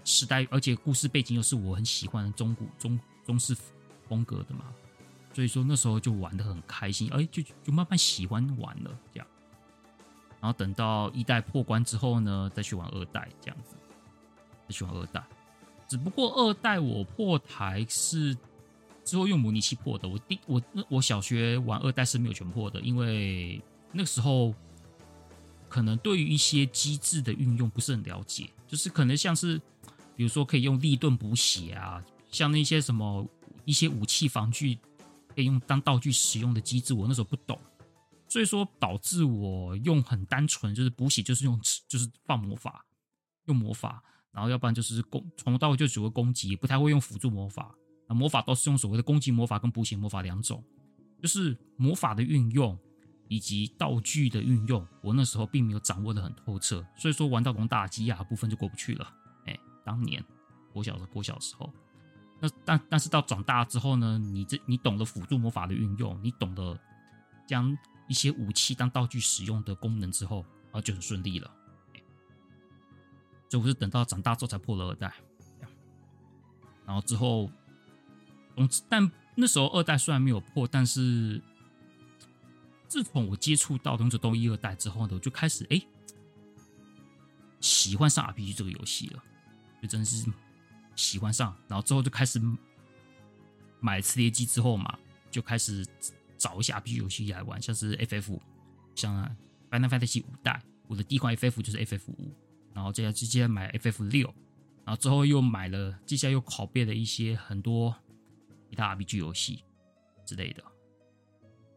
[0.04, 3.54] 时代而且故事背景又是我很喜欢的中古中中式
[4.08, 4.64] 风格的嘛，
[5.32, 9.26] 所以说那时候就玩的很开心，哎，就就慢慢喜欢玩了这样。
[10.40, 13.74] 然后等到一代破关之后呢，再去玩二代这样子。
[14.66, 15.22] 很喜欢二代，
[15.88, 18.36] 只不过二代我破台是
[19.04, 20.08] 之后用模拟器破的。
[20.08, 24.52] 我第我那我小学玩二代是没有全破的，因为那个时候
[25.68, 29.56] 可能对于一些机制的运用不是很了解，就是可能像是
[30.16, 33.24] 比如说可以用立盾补血啊，像那些什么
[33.66, 34.78] 一些武器防具
[35.28, 37.60] 可以用当道具使用的机制，我那时候不懂，
[38.26, 42.86] 所以说导致我用很单纯，就是补血就是用就是放魔法，
[43.44, 44.02] 用魔法。
[44.32, 47.74] 然后要不然就是攻，从头到尾就只会攻击，不太会用辅助魔法。
[48.06, 50.62] 那魔法都是用所谓的攻击魔法跟补血魔法两种，
[51.22, 52.78] 就是魔法的运用
[53.28, 59.10] 以及道具的运用，我那时候并没有掌握的很透彻，所以说玩到龙大吉亚部分就过不去了。
[59.46, 60.22] 哎，当年
[60.74, 61.72] 我小时候，我小时候，
[62.40, 66.78] 那但但是到长大之后呢，你这你懂了辅助魔法的运用，你懂得
[67.46, 67.76] 将
[68.08, 71.50] 一些武器当道具使用的功能之后，啊，就很顺利了。
[73.48, 75.14] 所以我是等到长大之后才破了二代，
[76.84, 77.50] 然后之后，
[78.88, 81.40] 但那时候二代虽然没有破，但是
[82.88, 85.80] 自从我接触到《勇者斗一》二代之后呢，我就开始哎、
[87.60, 89.22] 喜欢上 RPG 这个游戏了，
[89.80, 90.28] 就真是
[90.96, 92.40] 喜欢上，然后之后就开始
[93.78, 94.98] 买磁碟机之后嘛，
[95.30, 95.86] 就开始
[96.36, 98.40] 找一些 RPG 游戏来玩，像是 FF，
[98.96, 99.36] 像
[99.70, 102.34] Final Fantasy 五代，我的第一款 FF 就是 FF 五。
[102.74, 104.26] 然后接下来直接买 FF 六，
[104.84, 107.94] 然后之后又买了，接下来又拷贝了一些很多
[108.68, 109.64] 其他 RPG 游戏
[110.26, 110.62] 之类的，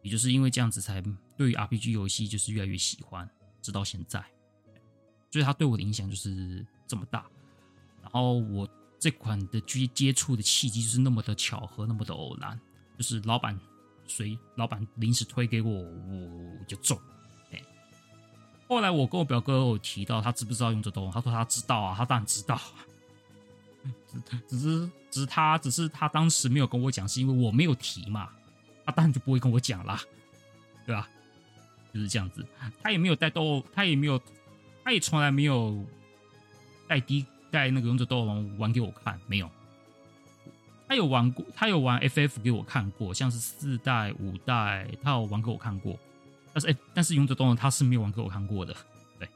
[0.02, 1.02] 也就是因为这样子，才
[1.38, 3.26] 对于 RPG 游戏就是越来越喜欢，
[3.62, 4.22] 直到现在。
[5.30, 7.24] 所以它对我的影响就是这么大。
[8.02, 8.68] 然后我
[9.00, 12.60] 这款的接接触的契机就是那么的巧合，那么的偶然，
[12.96, 13.58] 就是老板
[14.06, 16.96] 随老板临时推给我，我就中。
[18.68, 21.10] 后来我跟我表哥有提到，他知不知道勇者斗龙？
[21.10, 22.60] 他说他知道啊，他当然知道。
[24.06, 28.28] 只只是只是他只是他当时没有跟我讲，是因为我没有提嘛，
[28.84, 30.00] 他当然就不会跟我讲啦，
[30.86, 31.08] 对吧？
[31.92, 32.46] 就是这样子。
[32.80, 34.20] 他也没有带斗，他也没有，
[34.84, 35.84] 他也从来没有
[36.86, 39.50] 带低带那个勇者斗龙玩给我看，没有。
[40.88, 45.98] 他有玩过，他有玩 FF 给我看过，像是四代、五代，他有玩给我看过。
[46.52, 48.74] 但是哎，但是勇者斗龙他是没有玩给我看过的，
[49.16, 49.28] 对，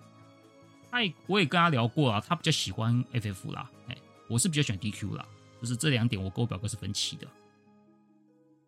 [0.90, 3.96] 他也我也跟他聊过啊，他比较喜欢 FF 啦，哎，
[4.28, 5.24] 我是比较喜欢 DQ 啦，
[5.60, 7.28] 就是这两点我跟我表哥是分歧的，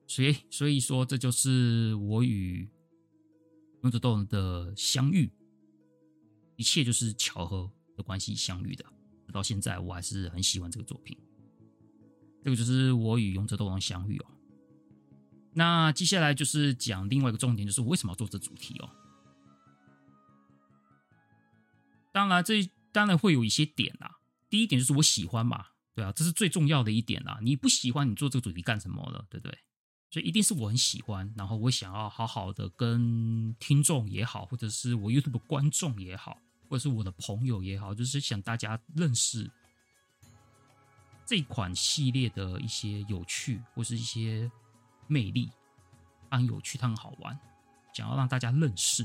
[0.07, 2.69] 所以所以说这就是我与
[3.83, 5.29] 勇者斗龙的相遇，
[6.55, 8.85] 一切就是巧合的关系相遇的，
[9.37, 11.17] 到现在我还是很喜欢这个作品，
[12.43, 14.27] 这个就是我与勇者斗龙相遇哦。
[15.53, 18.91] 那接下来就是讲另外一个重点，就是我为什么要做这主题哦。
[22.13, 24.21] 当然，这当然会有一些点啦。
[24.49, 27.39] 第一点就是我喜欢嘛，对啊，这是最重要的一点啦。
[27.43, 29.59] 你不喜欢，你做这个主题干什么了，对不对？
[30.11, 39.51] 所以一定是我很喜欢，然后我想要好好的跟听众也好，或者是我 YouTube 观众也好，或是我的朋友也好，就是想大家认识
[41.25, 44.51] 这款系列的一些有趣，或是一些。
[45.09, 45.49] 魅力，
[46.29, 47.39] 它很有趣，它很好玩，
[47.95, 49.05] 想要让大家认识。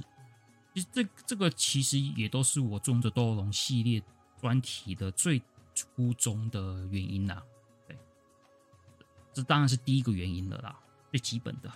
[0.74, 4.02] 其实这这个其实也都是我《勇者斗龙》系列
[4.40, 5.40] 专题的最
[5.76, 7.40] 初衷的原因呐。
[7.88, 7.96] 对，
[9.32, 10.76] 这当然是第一个原因了啦，
[11.12, 11.72] 最基本的。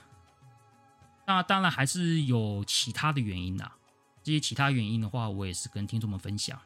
[1.27, 3.77] 那当然还是有其他的原因啦。
[4.25, 6.59] 这些其他原因的话，我也是跟听众们分享。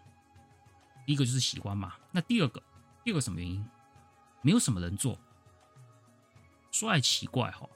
[1.06, 1.94] 第一个就是喜欢嘛。
[2.14, 2.64] 那第二个，
[3.04, 3.66] 第二个什么原因？
[4.42, 5.20] 没有什么人做。
[6.72, 7.68] 说来奇怪哈，《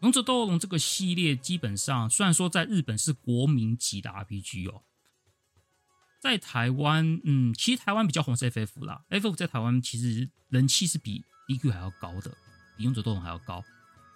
[0.00, 4.84] 勇者斗恶龙》这个系列基本上虽然说在日本是国民级的 RPG 哦，
[6.22, 12.30] 在台湾，嗯，其实台湾比较红是 FF 啦，FF 在台湾其实人气是比 DQ 还要高的，
[12.78, 13.62] 比《勇者斗龙》还要高。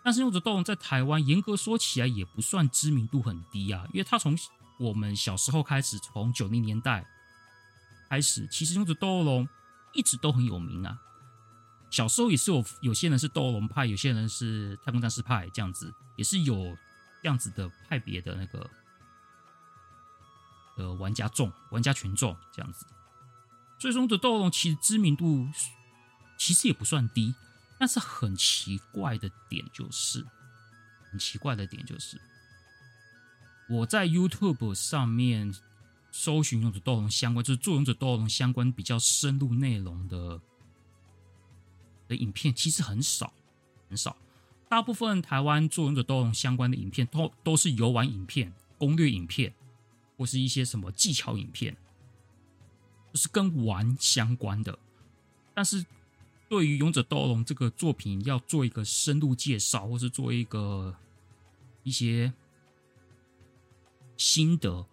[0.04, 4.36] 但是《勇者斗龙》在台湾严格说起来也不算知名度很低啊，因为它从
[4.78, 7.06] 我们小时候开始，从九零年代
[8.10, 9.46] 开始，其实《勇者斗龙》
[9.94, 11.00] 一直都很有名啊。
[11.90, 16.76] 小时候也是有有些人是斗龙派，有些人是太空战士派，这样子也是有
[17.22, 18.70] 这样子的派别的那个
[20.76, 22.84] 呃玩家众玩家群众这样子。
[23.78, 25.48] 所以说，这斗龙其实知名度
[26.36, 27.34] 其实也不算低，
[27.78, 30.24] 但是很奇怪的点就是，
[31.10, 32.20] 很奇怪的点就是，
[33.68, 35.54] 我在 YouTube 上面
[36.10, 40.40] 搜寻勇者斗龙相关，就是做勇者斗龙相关比较深入内容的。
[42.06, 43.32] 的影片其实很少，
[43.88, 44.14] 很少。
[44.68, 49.54] 大部分台湾做勇者斗龙相关的影片，都都是游玩影片、攻略影片，
[50.18, 51.74] 或是一些什么技巧影片，
[53.10, 54.78] 就是跟玩相关的。
[55.54, 55.86] 但是，
[56.48, 60.94] 对于勇者斗龙这个作品，要做一个深入介绍，或是做一个
[61.82, 62.32] 一些
[64.16, 64.86] 心得。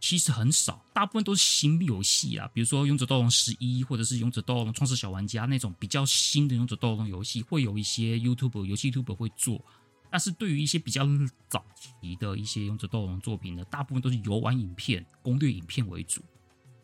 [0.00, 9.60] 其实很少，大部分都是新游戏啊，比如说《勇者斗龙十一》或者是《勇者斗龙创世小玩家》那种比较新的《勇者斗龙》游戏，会有一些 YouTube 游戏 YouTube 会做。
[10.08, 11.04] 但是对于一些比较
[11.48, 16.22] 早期的一些《勇者斗龙》作品呢，大部分都是游玩影片、攻略影片为主，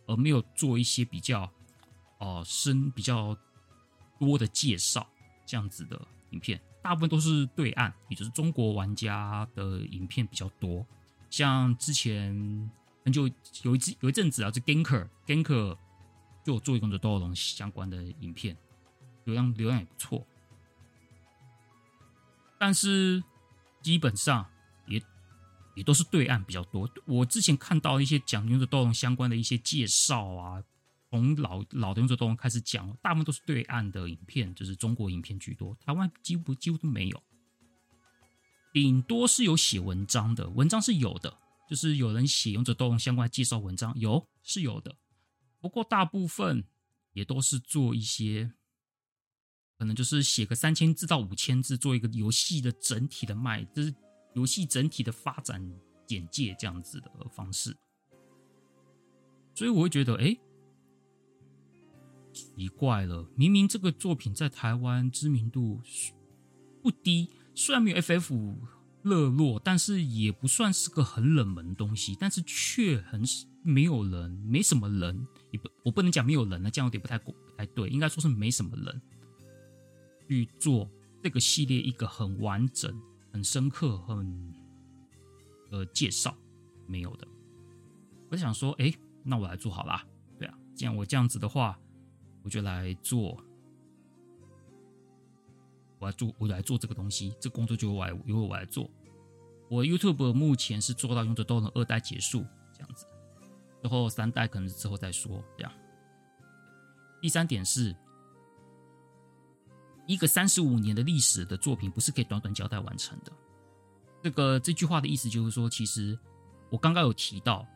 [0.07, 1.49] 而没有做一些比较
[2.25, 3.37] 哦、深、比较
[4.19, 5.07] 多的介绍
[5.47, 6.61] 这样子的影片。
[6.83, 10.87] 大部分都是对岸，也就是中国玩家的影片比较多，
[11.31, 12.71] 像之前。
[13.05, 13.29] 很久
[13.65, 15.77] 有一阵有一阵子啊，就 Ganker Ganker
[16.43, 18.57] 就做《勇者斗龙》相关的影片，
[19.25, 20.27] 流量流量也不错，
[22.59, 23.23] 但是
[23.83, 24.47] 基本上
[24.87, 25.03] 也
[25.75, 26.89] 也都是对岸比较多。
[27.05, 30.65] 我之前看到一些讲《勇者斗龙》相关的一些介绍啊，
[31.15, 37.23] 从老老的《勇者斗龙》开始讲，大部分都是对岸的影片，就是中国影片居多，台湾几乎几乎都没有。
[38.73, 41.39] 顶多是有写文章的，文章是有的，
[41.71, 44.93] 就是有人写勇者斗龙相关介绍文章，有是有的。
[45.61, 46.65] 不过大部分
[47.13, 48.53] 也都是做一些，
[49.79, 53.95] 可能就是写个三千字到五千字，做一个游戏的整体的卖，就是
[54.35, 55.65] 游戏整体的发展
[56.09, 57.77] 简介这样子的方式。
[59.55, 60.37] 所以我会觉得，哎，
[62.35, 65.81] 奇怪了，明明这个作品在台湾知名度
[66.83, 67.31] 不低。
[67.55, 68.57] 虽然没有 FF
[69.03, 73.23] 热络，但是也不算是个很冷门的东西，但是却很
[73.63, 79.01] 没有人，没什么人，也不，我不能讲没有人呢，这样有点不太不太对，应该说是没什么人
[80.29, 80.91] 去做
[81.23, 82.93] 这个系列一个很完整、
[83.33, 84.53] 很深刻、很
[85.71, 86.37] 呃介绍，
[86.89, 87.29] 没有的。
[88.31, 88.93] 我想说，哎，
[89.23, 90.05] 那我来做好啦，
[90.39, 91.79] 对啊，既然我这样子的话，
[92.45, 93.37] 我就来做。
[95.99, 98.91] 我来做，我来做这个东西，这个工作就我来由我来做。
[99.71, 103.07] 我 YouTube 目前是做到《勇者斗龙》二代结束这样子，
[103.83, 105.43] 之后三代可能之后再说。
[105.57, 105.73] 这样，
[107.23, 107.97] 第三点是，
[110.07, 113.33] 一个三十五年的历史的作品不是可以短短交代完成的。
[114.23, 116.19] 这个这句话的意思就是说，其实
[116.69, 117.67] 我刚刚有提到，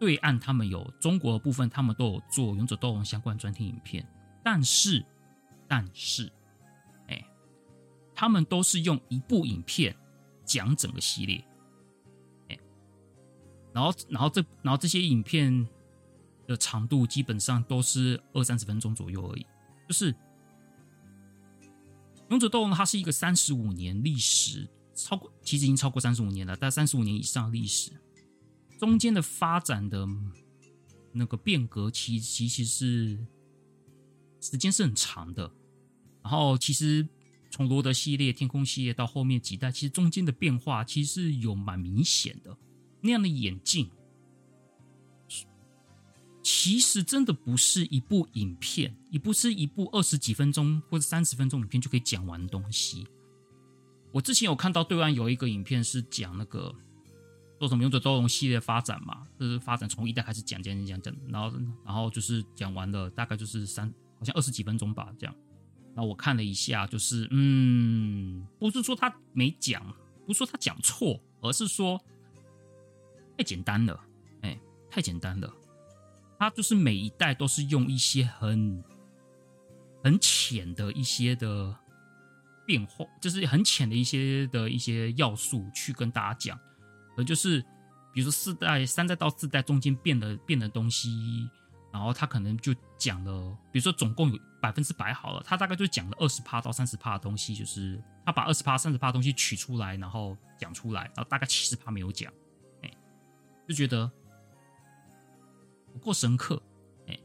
[0.00, 4.04] 对岸他们有中国部分，他们都有做《勇者斗龙》相关专题影片，
[4.42, 5.04] 但是，
[5.68, 6.32] 但是。
[7.06, 7.24] 哎
[8.14, 9.96] 他们都是用一部影片
[10.44, 11.42] 讲整个系列，
[12.48, 12.58] 哎，
[13.72, 15.66] 然后，然后这，然后这些影片
[16.46, 19.46] 的长度基本上都是二三十分钟左右而已。
[19.88, 20.12] 就是
[22.28, 27.90] 《勇者斗龙》它是一个三十五年历史，超过其实已经超过三十五年了，但三十五年以上历史，
[28.80, 30.08] 中间的发展的
[31.12, 33.18] 那个变革其其实是
[34.40, 35.52] 时间是很长的。
[36.24, 37.06] 然后其实。
[37.52, 42.56] 从罗德系列、天空系列到后面几代，其实中间的变化其实是有蛮明显的。
[43.00, 43.90] 那样的演进，
[46.44, 53.04] 其实真的不是一部影片，也不是一部二十几分钟或者三十分钟影片就可以讲完的东西。
[54.12, 56.72] 我之前有看到对岸有一个影片是讲那个
[57.60, 61.52] 做什么勇者斗龙系列发展嘛，就是发展从一代开始讲讲讲讲，然后
[61.84, 63.86] 然后就是讲完了，大概就是三
[64.18, 65.36] 好像二十几分钟吧，这样。
[65.94, 69.84] 那我看了一下，就是嗯，不是说他没讲，
[70.26, 72.00] 不是说他讲错，而是说
[73.36, 74.00] 太简单了，
[74.40, 74.58] 哎，
[74.90, 75.52] 太简单了。
[76.38, 78.82] 他就是每一代都是用一些很
[80.02, 81.76] 很浅的一些的
[82.64, 86.58] 变化，就是很浅的一些的一些要素去跟大家讲，
[87.24, 87.60] 就是
[88.12, 91.48] 比如说四代、三代到四代中间变的变的东西。
[91.92, 102.32] 然后他可能就讲了，比如说总共有百分之百好了，他大概就讲了二十趴到三十趴的东西，就是他把二十趴、三十趴的东西取出来，然后讲出来，然后大概七十趴没有讲，
[102.82, 102.90] 哎，
[103.68, 104.08] 就觉得
[105.92, 106.62] 不够深刻，
[107.08, 107.18] 哎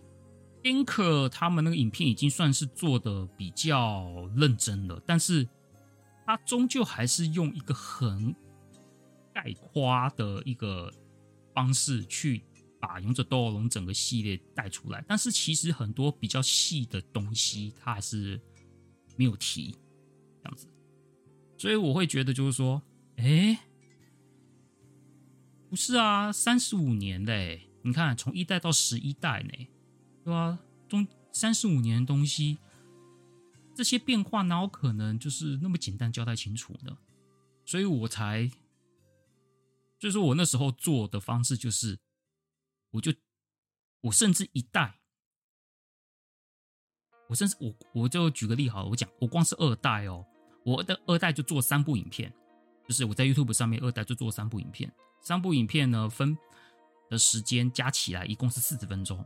[0.64, 5.48] ，Anchor 他们那个影片已经算是做的比较认真了，但是
[6.26, 8.36] 他终究还是用一个很
[9.36, 10.92] 概括的一个
[11.54, 12.42] 方式去。
[12.78, 18.40] 把《勇者斗恶龙》整个系列带出来，但是其实很多比较细的东西，他还是
[19.16, 19.72] 没有提
[20.44, 20.68] 这样子，
[21.58, 22.84] 所以我会觉得就是说，
[23.16, 23.58] 哎，
[25.68, 29.68] 不是啊，三十五年嘞，你看从一代到十一代呢，
[30.24, 30.60] 对吧？
[30.88, 32.60] 中三十五年的东西，
[33.74, 36.96] 这些变化哪有可能就是那么简单交代清楚呢？
[37.66, 38.52] 所以我才，
[40.06, 42.00] 就是说我那时候做的方式就是。
[42.92, 43.12] 我就，
[44.00, 45.02] 我甚至一代，
[47.28, 50.26] 我甚至我我就举个例好了，我讲我光是二代哦，
[50.64, 52.34] 我的二代就做三部影片，
[52.88, 54.90] 就是我在 YouTube 上面二代就做三部影片，
[55.20, 56.38] 三部影片呢分
[57.10, 59.26] 的时间加起来一共是四十分钟，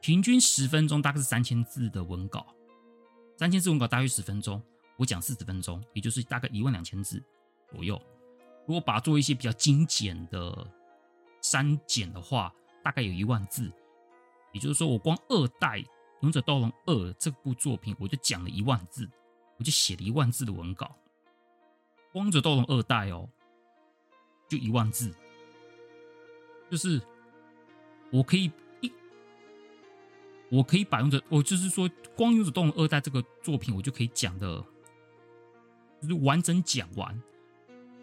[0.00, 2.46] 平均十分钟大概是三千字的文稿，
[3.36, 4.62] 三千字文稿大约十分钟，
[4.96, 7.22] 我讲四十分钟，也就是大概一万两千字
[7.70, 8.00] 左右。
[8.68, 10.64] 如果把它做一些比较精简的。
[11.40, 12.52] 删减的话，
[12.82, 13.70] 大概有一万字，
[14.52, 15.78] 也就是说，我光二代
[16.20, 19.08] 《勇者斗龙二》这部作品，我就讲了一万字，
[19.56, 20.86] 我就写了一万字的文稿。
[22.18, 23.30] 《勇者斗龙二代》哦，
[24.48, 25.14] 就一万字，
[26.68, 27.00] 就是
[28.10, 28.50] 我可以
[28.80, 28.92] 一
[30.50, 34.62] 我可以把勇者，我就是说，光勇者斗龙二代这个作品，我就可以讲的，
[36.02, 37.22] 就是完整讲完。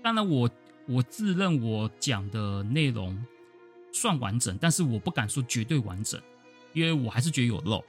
[0.05, 0.47] 当然我，
[0.85, 3.19] 我自认我讲的内容
[3.91, 6.21] 算完整，但是我不敢说绝对完整，
[6.73, 7.83] 因为我还是觉得有漏。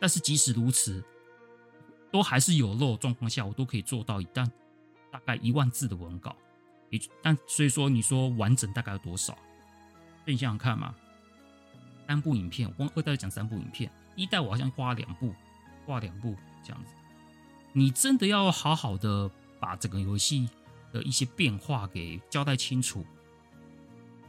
[0.00, 1.00] 但是即使如此，
[2.10, 4.50] 都还是有漏状况下，我都可以做到一旦
[5.12, 6.34] 大概一万字的文稿。
[6.90, 9.32] 也但所以说，你说完整大概有多少？
[10.24, 10.92] 所以你想想看嘛。
[12.08, 15.32] 三部影片，光二代讲三部影片，一代我好像画两部，
[15.86, 16.34] 画两部
[16.64, 16.90] 这样子。
[17.72, 19.30] 你真的要好好的
[19.60, 20.48] 把整个游戏
[20.96, 23.04] 的一些变化给交代清楚，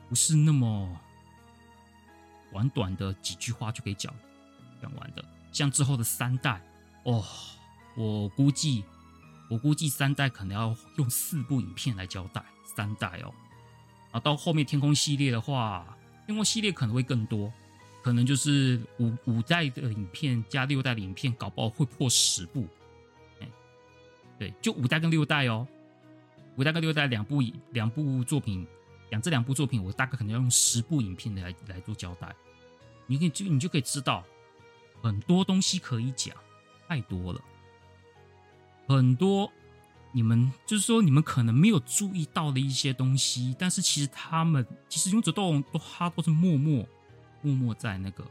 [0.09, 0.99] 不是那么
[2.51, 4.13] 短短的几句话就可以讲
[4.81, 5.23] 讲完的。
[5.53, 6.61] 像之后的三代，
[7.03, 7.23] 哦，
[7.95, 8.83] 我估计，
[9.49, 12.43] 我估计三代可能要用四部影片来交代
[12.75, 13.33] 三代哦。
[14.11, 17.51] 啊，到后面天空系列的话，天空系列可能会更多。
[18.03, 22.67] 可能就是五五代的影片加六代的影片，搞不好会破十部。
[24.39, 25.67] 对，就五代跟六代哦，
[26.57, 27.41] 五代跟六代两部
[27.71, 28.67] 两部作品，
[29.09, 32.35] 讲这两部作品，我大概可能要用十部影片来来做交代。
[33.05, 34.23] 你可以就你就可以知道
[35.01, 36.35] 很多东西可以讲，
[36.87, 37.41] 太多了，
[38.87, 39.49] 很多
[40.11, 46.85] 你们就是说你们可能没有注意到的一些东西，但是其实他们其实勇者斗龙都他都是默默。
[47.43, 48.25] 默默在那个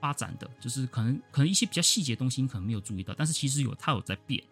[0.00, 4.42] 发展的，就是可能可能一些比较细节的东西，你可能没有注意到，但是其实有它有在变，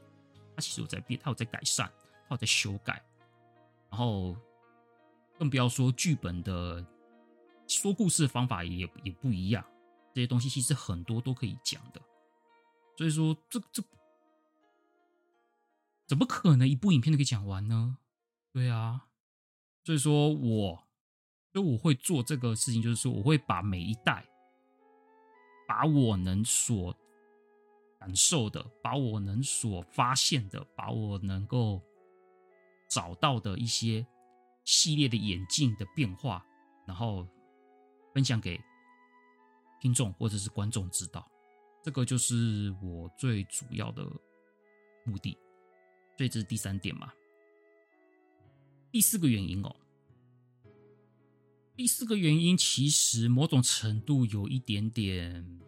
[0.54, 1.90] 它其实有在变，它有在改善，
[2.29, 3.03] 它有在修改，
[3.91, 4.37] 然后
[5.39, 6.85] 更不要说剧本的
[7.66, 9.64] 说故事的方法也也不一样，
[10.12, 12.01] 这些东西其实很多都可以讲的，
[12.97, 13.83] 所以说这这
[16.07, 17.99] 怎么可能一部影片都可以讲完呢？
[18.53, 19.07] 对啊，
[19.85, 20.85] 所以说我。
[21.51, 24.22] 所以我会做这个事情，就是说我会把每一代，
[25.66, 26.95] 把我能所
[27.99, 31.83] 感受的，把我能所发现的，把我能够
[32.89, 34.07] 找到的一些
[34.64, 36.45] 系列的演进的变化，
[36.86, 37.26] 然后
[38.14, 38.61] 分享给
[39.80, 41.30] 听众或者是观众知道。
[41.82, 44.05] 这个就是我最主要的
[45.05, 45.36] 目的。
[46.16, 47.12] 所以这是第三点嘛。
[48.91, 49.76] 第四个原因哦。
[51.76, 55.61] 第四个原因，其实某种程度有一点点，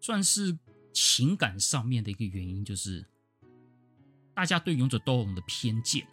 [0.00, 0.58] 算是
[0.94, 3.06] 情感上面的一个原因，就是
[4.34, 6.08] 大家对勇者斗龙的偏见。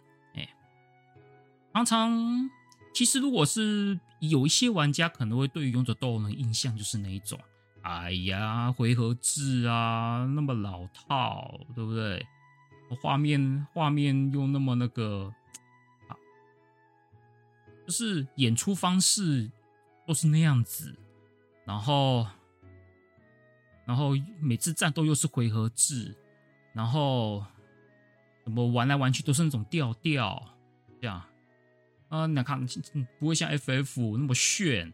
[1.84, 2.50] 常常
[2.92, 7.38] 其实如果是有一些玩家可能会对于勇者斗龙的印象就是那一种，
[7.82, 12.26] 哎呀，回合制啊，那么老套，对不对？
[13.00, 15.32] 画面画面又那么那个。
[17.86, 19.50] 就是演出方式
[20.06, 20.94] 都是那样子，
[21.64, 22.26] 然后，
[23.86, 24.10] 然后
[24.42, 26.14] 每次战斗又是回合制，
[26.74, 27.42] 然后
[28.44, 30.54] 怎么玩来玩去都是那种调调，
[31.00, 31.22] 这样
[32.08, 32.26] 啊？
[32.26, 32.66] 你看，
[33.18, 34.92] 不会像 FF 那么炫，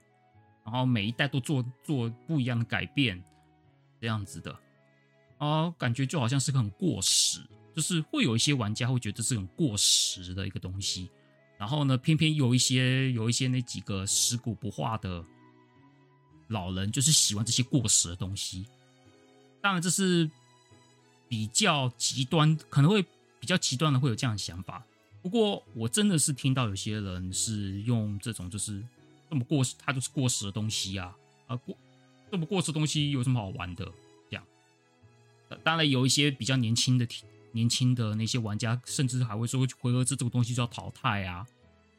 [0.65, 3.23] 然后每一代都做做不一样的改变，
[4.01, 4.57] 这样子的
[5.39, 7.41] 啊，感觉就好像是个很过时，
[7.75, 11.11] 就是会有一些玩家会觉得是很过时的一个东西。
[11.57, 15.25] 然后呢，偏偏有一些有一些那几个食古不化的
[16.49, 18.67] 老人，就是喜欢这些过时的东西。
[19.63, 20.29] 当然，这是
[21.29, 23.03] 比较极端，可能会
[23.39, 24.85] 比较极端的会有这样的想法。
[25.25, 28.85] 不过，我真的是听到有些人是用这种就是
[29.31, 31.17] 这么过时，它就是过时的东西啊
[31.47, 31.75] 啊过
[32.31, 33.91] 这么过时的东西有什么好玩的？
[34.29, 34.45] 这样。
[35.63, 37.09] 当然，有一些比较年轻的
[37.53, 41.47] 年轻的那些玩家，甚至还会说回合制这个东西就要淘汰啊！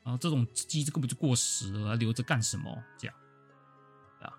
[0.03, 2.83] 啊，这种机制根本就过时了，还留着干什么？
[2.95, 3.15] 这样，
[4.21, 4.29] 啊，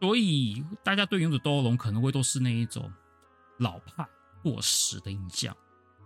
[0.00, 2.92] 所以大家对勇者斗恶龙可能会都是那一种
[3.58, 4.06] 老派
[4.40, 5.56] 过时的印象，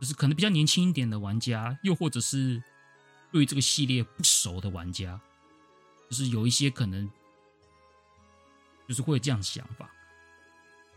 [0.03, 2.61] 就是可能比较年轻一点的玩家，又或者是
[3.30, 5.20] 对这个系列不熟的玩家，
[6.11, 7.09] 就是有一些可能
[8.88, 9.88] 就是会有这样的想法，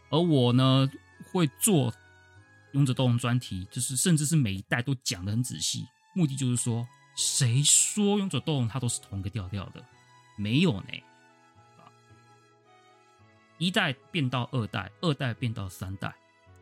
[0.09, 0.89] 而我呢，
[1.31, 1.93] 会做
[2.71, 5.85] 勇者斗龙专题，就是甚至是每一代都讲的很仔细，
[6.15, 9.85] 目的就是说，谁说勇者斗龙它都是同一个调调的？
[10.35, 10.87] 没有呢，
[13.59, 16.11] 一代变到二代，二代变到三代，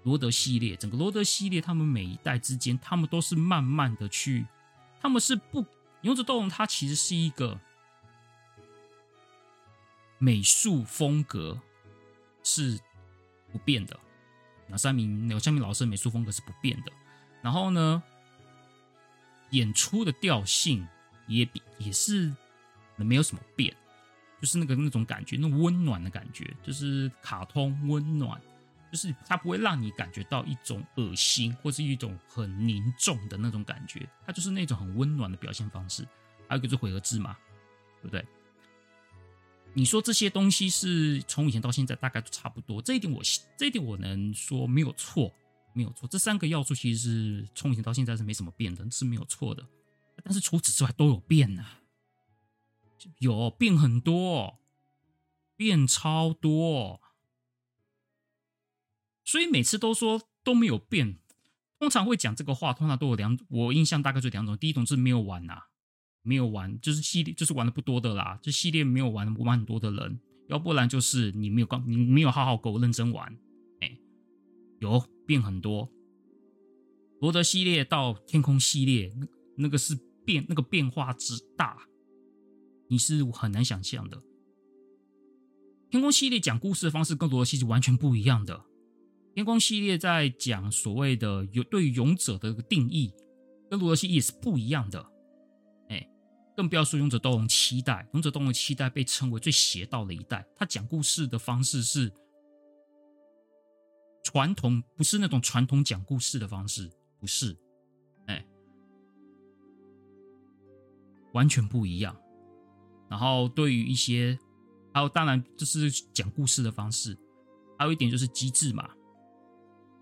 [0.03, 4.45] 罗德系列，整个罗德系列，他们每一代之间，他们都是慢慢的去，
[5.01, 5.65] 他们是不
[6.01, 7.59] 勇者斗龙，它其实是一个
[10.17, 11.59] 美术风格
[12.43, 12.79] 是
[13.51, 13.99] 不变的。
[14.67, 16.91] 那三明，鸟山明老师的美术风格是不变的。
[17.41, 18.01] 然后呢，
[19.51, 20.87] 演出的调性
[21.27, 22.33] 也比也是
[22.95, 23.75] 没有什么变，
[24.41, 28.41] 就是那个那种感觉，那温暖的感觉，就是卡通温暖，
[28.93, 36.07] 就是它不会让你感觉到一种恶心或是一种很凝重的那种感觉，它就是那种很温暖的表现方式。
[36.47, 37.35] 还有一个是回合制嘛，
[38.03, 38.23] 对不对？
[39.73, 43.19] 你说这些东西是从以前到现在大概都差不多，这一点我
[43.57, 45.33] 这一点我能说没有错，
[45.73, 46.07] 没有错。
[46.07, 49.67] 这三个要素其实是从以前到现在是没什么变的，是没有错的。
[50.23, 51.79] 但是除此之外都有变啊，
[53.17, 54.59] 有变很多，
[55.55, 57.01] 变超多。
[59.23, 61.17] 所以每次都说都没有变，
[61.79, 65.63] 通常会讲这个话，通常都有两，我印象大概就两种，第一种是没有玩呐。
[66.25, 68.39] 没有玩，就是系列，就是玩的不多的啦。
[68.41, 73.37] 这系列没有玩玩很多的人，要不然就是你没有刚，你没有好好给我认真玩。
[73.81, 73.97] 哎，
[74.79, 75.91] 有变很多。
[77.19, 81.77] 罗德系列到天空系列，那那个是变，那个变化之大，
[82.87, 84.23] 你是很难想象的。
[85.89, 88.63] 天空系列讲故事的方式跟罗德系列完全不一样的。
[89.33, 93.13] 天空系列在讲所谓的勇对于勇者的一个定义，
[93.69, 95.03] 跟罗德系列是不一样的。
[95.89, 96.07] 哎
[96.55, 100.45] 更不要说《勇者斗龙七代》，《勇者斗龙七代》被称为最邪道的一代。
[100.55, 102.13] 他讲故事的方式是
[104.23, 107.57] 传统，不是那种传统讲故事的方式，不是，
[108.27, 108.45] 哎，
[111.33, 112.15] 完全不一样。
[113.09, 114.37] 然后对于一些，
[114.93, 117.17] 还有当然就是讲故事的方式，
[117.79, 118.87] 还有一点就是机制嘛，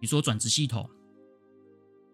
[0.01, 0.89] 比如说转职系统，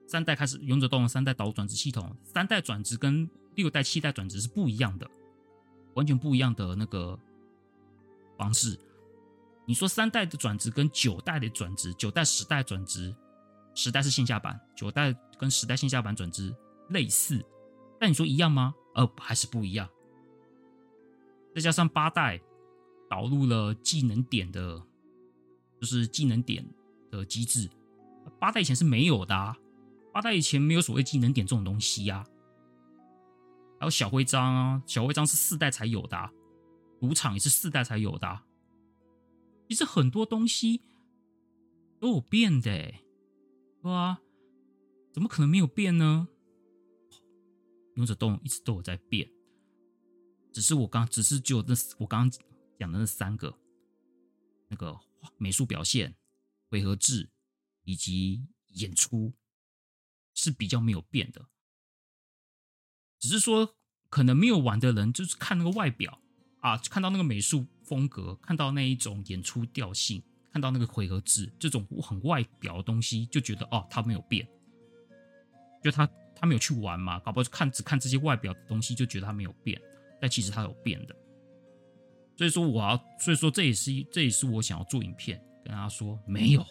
[0.05, 5.09] 三代开始《勇者斗龙》三代导入转职系统，三代转职跟六代、七代转职是不一样的，
[5.95, 7.17] 完全不一样的那个
[8.37, 8.77] 方式。
[9.65, 13.15] 你说三代的转职跟九代的转职，九代、十代转职，
[13.73, 16.53] 十代是线下版，九代跟十代线下版转职
[16.89, 17.41] 类似，
[17.97, 18.75] 但你说一样吗？
[18.95, 19.89] 呃，还是不一样。
[21.55, 22.41] 再加上八代
[23.09, 24.83] 导入了技能点的，
[25.79, 26.65] 就是技能点
[27.09, 27.69] 的机制，
[28.39, 29.57] 八代以前是没有的啊，
[30.13, 32.25] 八代以前没有所谓技能点这种东西呀。
[33.79, 36.31] 还有小徽章啊，小徽章是四代才有的啊，
[36.99, 38.45] 赌场也是四代才有的啊。
[39.69, 40.81] 其实很多东西
[41.99, 44.19] 都有变的，对吧？
[45.13, 46.27] 怎么可能没有变呢？
[47.95, 49.29] 勇者斗一直都有在变，
[50.51, 52.39] 只是我刚只是就那我刚刚
[52.79, 53.57] 讲的那三个，
[54.69, 54.99] 那个
[55.37, 56.15] 美术表现、
[56.69, 57.29] 回合制
[57.87, 59.33] 以及演出
[60.33, 61.47] 是比较没有变的。
[63.17, 63.77] 只是说，
[64.09, 66.21] 可能没有玩的人，就是看那个外表
[66.59, 70.21] 啊，看到那个美术风格，看到那一种演出调性，
[70.51, 74.45] 看到那个回合制这种很外表的东西，就觉得哦，他没有变，
[75.81, 79.81] 就他他没有去玩嘛，搞不好看只看这些外表的东西，就觉得他没有变，
[80.19, 81.15] 但其实他有变的。
[82.37, 86.63] 所以说，我要，所以说这也是这也是我想要做影片跟大家说，没有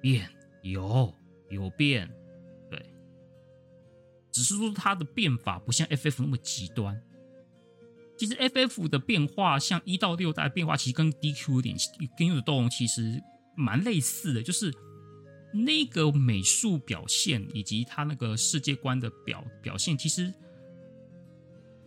[0.00, 0.28] 变，
[0.62, 1.14] 有
[1.50, 2.10] 有变。
[2.70, 2.84] 对
[4.30, 7.00] 只是说它的变法不像 FF 那么极端。
[8.16, 11.74] 其实 FF 的变化，像一到六代变化，其实跟 DQ 有点，
[12.18, 13.18] 跟勇者斗龙其实
[13.56, 14.70] 蛮类似的，就是
[15.54, 20.30] 那个美术表现以及它那个世界观的表表现，其实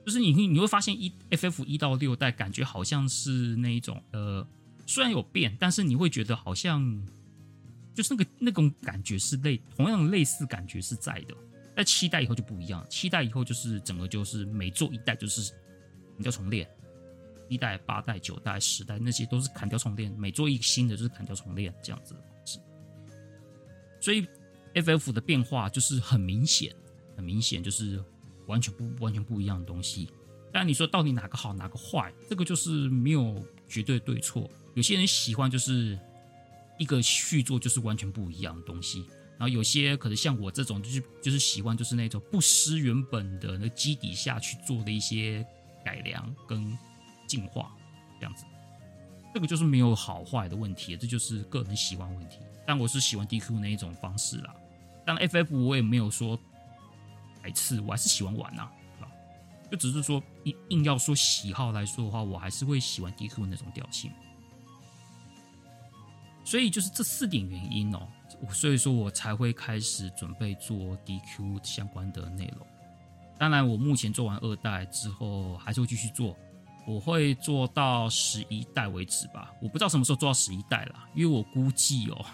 [0.04, 4.46] 就是你你会发现一 FF 一到六代感觉好像是那一种呃，
[4.88, 7.08] 虽然有变，但是你会觉得好像
[7.94, 11.36] 就是那个那种感觉是类同样类似感觉是在的。
[11.76, 15.52] 在七代以后就不一样，七代以后就是整个就是每做一代就是
[16.16, 16.70] 砍掉重练，
[17.50, 22.60] 一代、八代、九代、十代那些都是砍掉重练，每做一个新的就是砍掉重练这样子的方式。
[24.00, 24.28] 所以
[24.76, 26.72] FF 的变化就是很明显，
[27.16, 28.00] 很明显就是
[28.46, 30.08] 完全不完全不一样的东西。
[30.52, 34.48] 但你说到底哪个好哪个坏，这个就是没有绝对对错。
[34.76, 35.98] 有些人喜欢就是
[36.84, 39.06] 一个续作就是完全不一样的东西。
[39.40, 45.46] 然后有些可能像我这种，就是就是喜欢就是那种不失原本的那基底下去做的一些
[45.84, 46.78] 改良跟
[47.26, 47.72] 进化，
[48.20, 48.46] 这样子，
[49.34, 52.38] 这个就是没有好坏的问题，这就是个人喜欢问题。
[52.66, 54.54] 但我是喜欢 DQ 那一种方式啦，
[55.06, 56.40] 但 FF 我也没有说
[57.42, 59.12] 排斥，我还是喜欢玩呐，是吧？
[59.72, 64.12] 就只是说硬硬要说喜好来说的话，我还是会喜欢 DQ 那种调性。
[66.44, 68.08] 所以就是这四点原因哦。
[68.52, 72.68] 所以说我才会开始准备做 DQ 相关的内容。
[73.38, 76.38] 当然，我目前做完二代之后，还是会继续做。
[76.86, 79.54] 我会做到十一代为止吧。
[79.62, 82.26] 我不知道什么时候做到十一代了，因为我估计哦，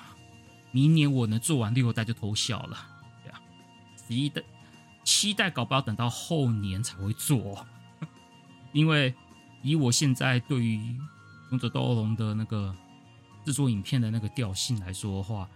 [0.71, 2.77] 明年我能做完六代就偷笑了。
[3.23, 3.39] 对啊，
[4.07, 4.41] 十一代、
[5.03, 7.63] 七代搞不好等到后年才会做，
[8.73, 9.13] 因为
[9.61, 10.77] 以我现在对于
[11.51, 12.75] 《勇者斗恶龙》的那个
[13.49, 15.49] 制作影片的那个调性来说的话，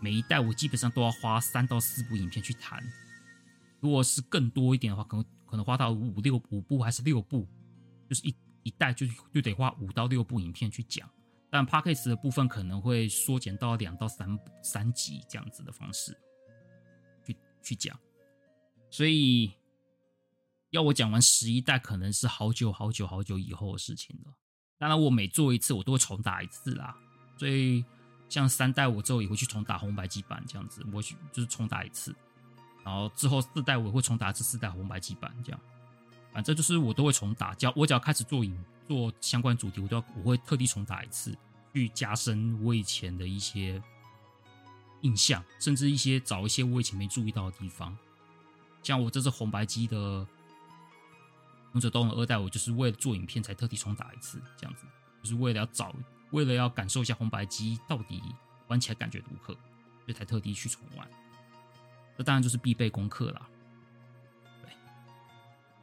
[0.00, 2.82] 每一代我基本上都要花三到四部影片去谈。
[3.78, 7.46] 如果是更多一点的话，可能可能花到五六五部还是六部，
[8.08, 11.06] 就是一一代就就得花五到六部影片去讲。
[11.50, 16.16] 但 Podcast 的部分可能会缩减到两到三三集这样子的方式
[17.26, 18.00] 去去讲，
[18.90, 19.52] 所以。
[20.70, 24.32] 要我讲完十一代，可能是好久好久好久以后的事情了。
[24.78, 26.96] 当然，我每做一次，我都会重打一次啦。
[27.40, 27.82] 所以，
[28.28, 32.14] 像三代，我之后也会去重打红白机版这样子，我去就是重打一次。
[32.84, 35.58] 然后之后四代，我也会重打一次四代红白机版这样。
[36.34, 41.34] 反正就是我都会重打，只要我只要开始做影做相关主题，我都要我会特地重打一次，
[41.72, 43.82] 去加深我以前的一些
[45.00, 47.96] 印象，甚至一些找一些我以前没注意到的地方。
[48.82, 50.26] 像我这次红白机的。
[51.72, 54.84] 勇者斗龙二代，我就是为了做影片才特地重打一次，这样子，
[55.22, 55.94] 就是为了要找，
[56.30, 58.22] 为了要感受一下红白机到底
[58.68, 61.08] 玩起来感觉如何，所以才特地去重玩。
[62.16, 63.48] 这当然就是必备功课啦。
[64.62, 64.70] 对，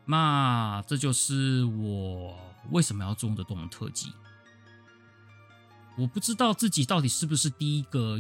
[0.06, 2.40] 那这就是我
[2.72, 4.14] 为什么要做勇者斗龙特辑。
[5.98, 8.20] 我不知道自己到底是不是第一个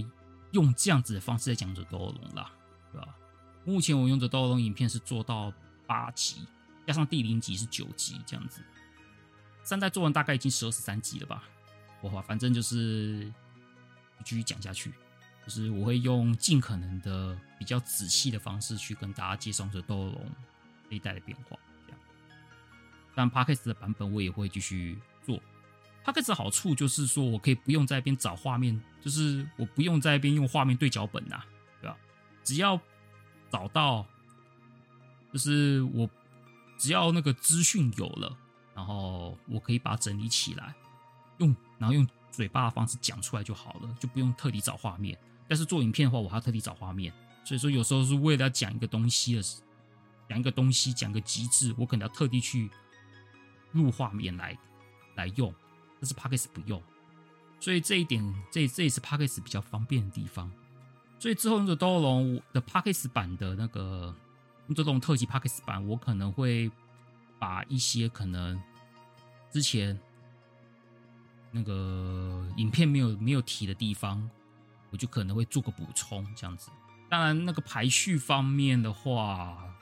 [0.51, 2.51] 用这样子的方式在讲着斗龙啦，
[2.91, 3.15] 对吧？
[3.63, 5.53] 目前我勇者斗龙影片是做到
[5.86, 6.47] 八集。
[6.88, 8.61] 加上第零集是九集这样子，
[9.61, 11.43] 三代做完大概已经十二十三集了吧？
[12.02, 13.32] 我反正就是
[14.24, 14.91] 继续讲下去，
[15.45, 20.32] 就是我会用尽可能的比较仔细的方式去跟大家介绍这斗龙
[20.89, 21.58] 这一代的变化。
[21.86, 22.00] 这样，
[23.16, 25.41] 但 Podcast 的版本我也会继续做。
[26.06, 31.43] Podcast 的好处就是说我可以不用在那边找画面，就是我不用在那边用画面对脚本呐，
[31.82, 31.98] 对吧？
[32.43, 32.80] 只要
[33.50, 34.06] 找到，
[35.34, 36.10] 就是我。
[36.80, 38.38] 只要那个资讯有了，
[38.76, 40.76] 然后我可以把它整理起来，
[41.39, 45.17] 用然后用嘴巴的方式讲出来就好了，就不用特地找画面。
[45.47, 47.13] 但是做影片的话，我还要特地找画面，
[47.45, 49.41] 所以说有时候是为了要讲一个东西的，
[50.30, 52.69] 讲一个东西，讲个极致，我可能要特地去
[53.71, 54.57] 录画面来
[55.15, 55.53] 来用。
[55.99, 56.82] 但是 Podcast 不用，
[57.59, 60.51] 所以这一点这这也是 Podcast 比较方便的地方。
[61.19, 64.15] 所以之后《勇者斗龙》的 Podcast 版的那个。
[64.67, 66.69] 用这种特辑 Podcast 版，我可能会
[67.39, 68.61] 把一些可能
[69.49, 69.97] 之前
[71.52, 74.30] 那个影片没有没有提的地方，
[74.89, 76.70] 我就可能会做个补充，这样子。
[77.10, 79.74] 当然，那个排序方面的话，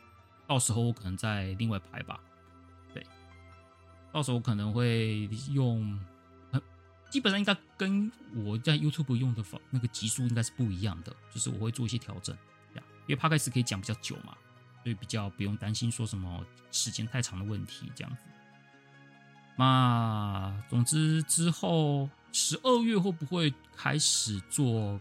[0.48, 2.20] 到时候我可能再另外排吧。
[2.94, 3.06] 对，
[4.12, 6.00] 到时候可能会用，
[7.10, 12.36] 基本上应该跟我在 YouTube 用的方那个集数应该是不一样的，就是我会做一些调整，
[13.08, 14.36] 因为 Podcast 可以讲比较久嘛。
[14.84, 18.22] 所以比较不用担心说什么时间太长的问题，这样子。
[19.56, 24.66] 那总之之后十二月会不会开始做《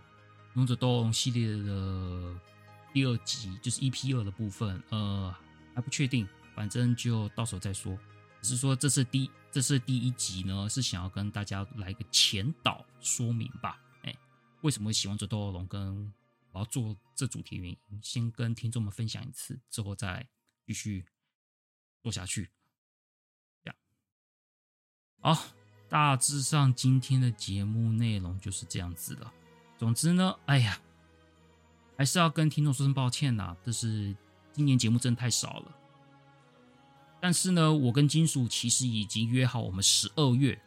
[0.54, 2.38] 勇者斗恶龙》系列的
[2.92, 4.82] 第二集，就是 EP 二的部分？
[4.90, 5.34] 呃，
[5.74, 7.98] 还不确定，反正就到时候再说。
[8.42, 13.80] 只是说这是第这是第一集呢，是想要跟大家来个前导说明吧。
[14.02, 14.14] 哎，
[14.62, 16.12] 为什么喜欢《勇者斗龙》跟？
[16.52, 20.24] 我要做这主题原因，先跟听众们分享一次，之后再
[20.64, 21.04] 继续
[22.00, 22.48] 做下去。
[25.24, 25.42] 好，
[25.88, 29.26] 大致上今天的节目内容就是这样子的。
[29.78, 30.78] 总之呢，哎呀，
[31.96, 34.14] 还是要跟听众说声抱歉呐，就是
[34.52, 35.74] 今年节目真的太少了。
[37.22, 40.60] 但是呢，我跟金属其实已经约好，我们十二月，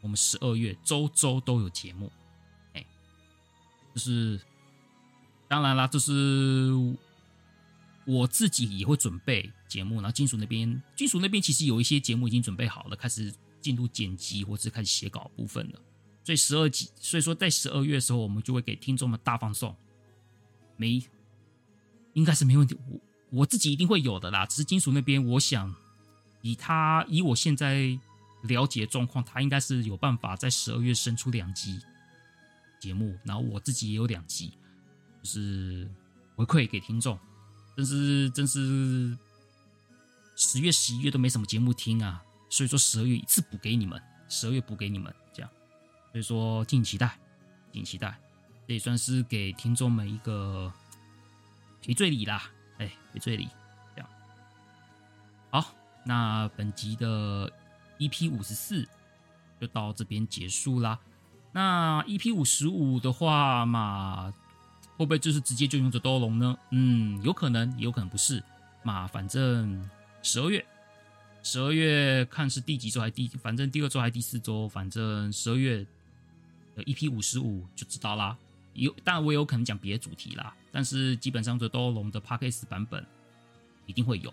[0.00, 2.10] 我们十二月周周都有节目，
[2.72, 2.82] 哎，
[3.94, 4.40] 就是。
[5.46, 6.70] 当然啦，就是
[8.04, 13.32] 我自己也会准备节目，然后金属那边，金属那边其实有一些节目已经准备好了，开始
[13.68, 15.78] 进入剪辑或者开始写稿部分了。
[16.24, 19.76] 所以十二集，所以说在十二月的时候，我们就会给听众们大放送，
[20.78, 21.02] 没，
[22.14, 22.74] 应该是没问题。
[22.88, 23.00] 我
[23.30, 24.46] 我自己一定会有的啦。
[24.46, 25.74] 只是金属那边，我想
[26.40, 27.98] 以他以我现在
[28.44, 31.78] 了解状况，他应该是有办法在十二月生出两集
[32.80, 34.52] 节目，然后我自己也有两集。
[35.22, 35.86] 就是
[36.36, 37.18] 回馈给听众，
[37.76, 39.16] 真是真是
[40.36, 45.50] 十月十一月都没什么节目听啊，所以说十二月一次补给你们，十二月补给你们这样，
[46.12, 47.18] 所以说敬请期待，
[47.72, 48.18] 敬请期待，
[48.66, 50.72] 这也算是给听众们一个
[51.82, 53.48] 赔罪礼啦，哎，赔罪礼
[53.94, 54.10] 这样。
[55.50, 55.74] 好，
[56.04, 57.50] 那本集的
[57.98, 58.88] EP 五十四
[59.60, 60.98] 就到这边结束啦。
[61.52, 64.34] 那 EP 五十五的话嘛。
[64.96, 66.58] 会不会就是直接就勇者斗龙呢？
[66.70, 68.42] 嗯，有可能，也有可能不是。
[68.82, 69.88] 嘛，反正
[70.24, 70.66] 十二月，
[71.50, 75.78] 十二月看是第几周还第，反正第二周还第四周，反正十二月
[76.76, 78.36] 的 EP 五十五就知道啦。
[78.74, 83.02] 有，当然我有可能讲别的主题啦，但是基本上这都龙的 Podcast 版本
[83.86, 84.30] 一定会有，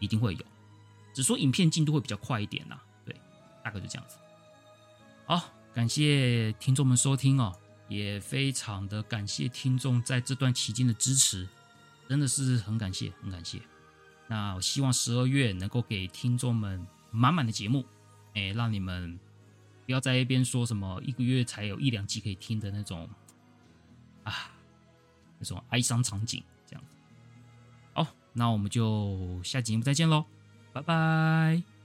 [0.00, 0.44] 一定会有，
[1.14, 2.82] 只说影片进度会比较快一点啦。
[3.04, 3.14] 对，
[3.62, 4.16] 大概就这样子。
[5.26, 11.46] 好，感谢听众们收听哦，也非常的感谢听众在这段期间的支持，
[12.08, 13.60] 真的是很感谢，很感谢。
[14.30, 17.84] 那我希望十二月能够给听众们满满的节目，
[18.34, 19.18] 哎，让你们
[19.84, 23.10] 不要在一边说什么一个月才有一两集可以听的那种
[24.22, 24.52] 啊，
[25.40, 26.96] 那种哀伤场景这样子。
[27.92, 30.24] 好，那我们就下集节目再见喽，
[30.72, 31.79] 拜拜。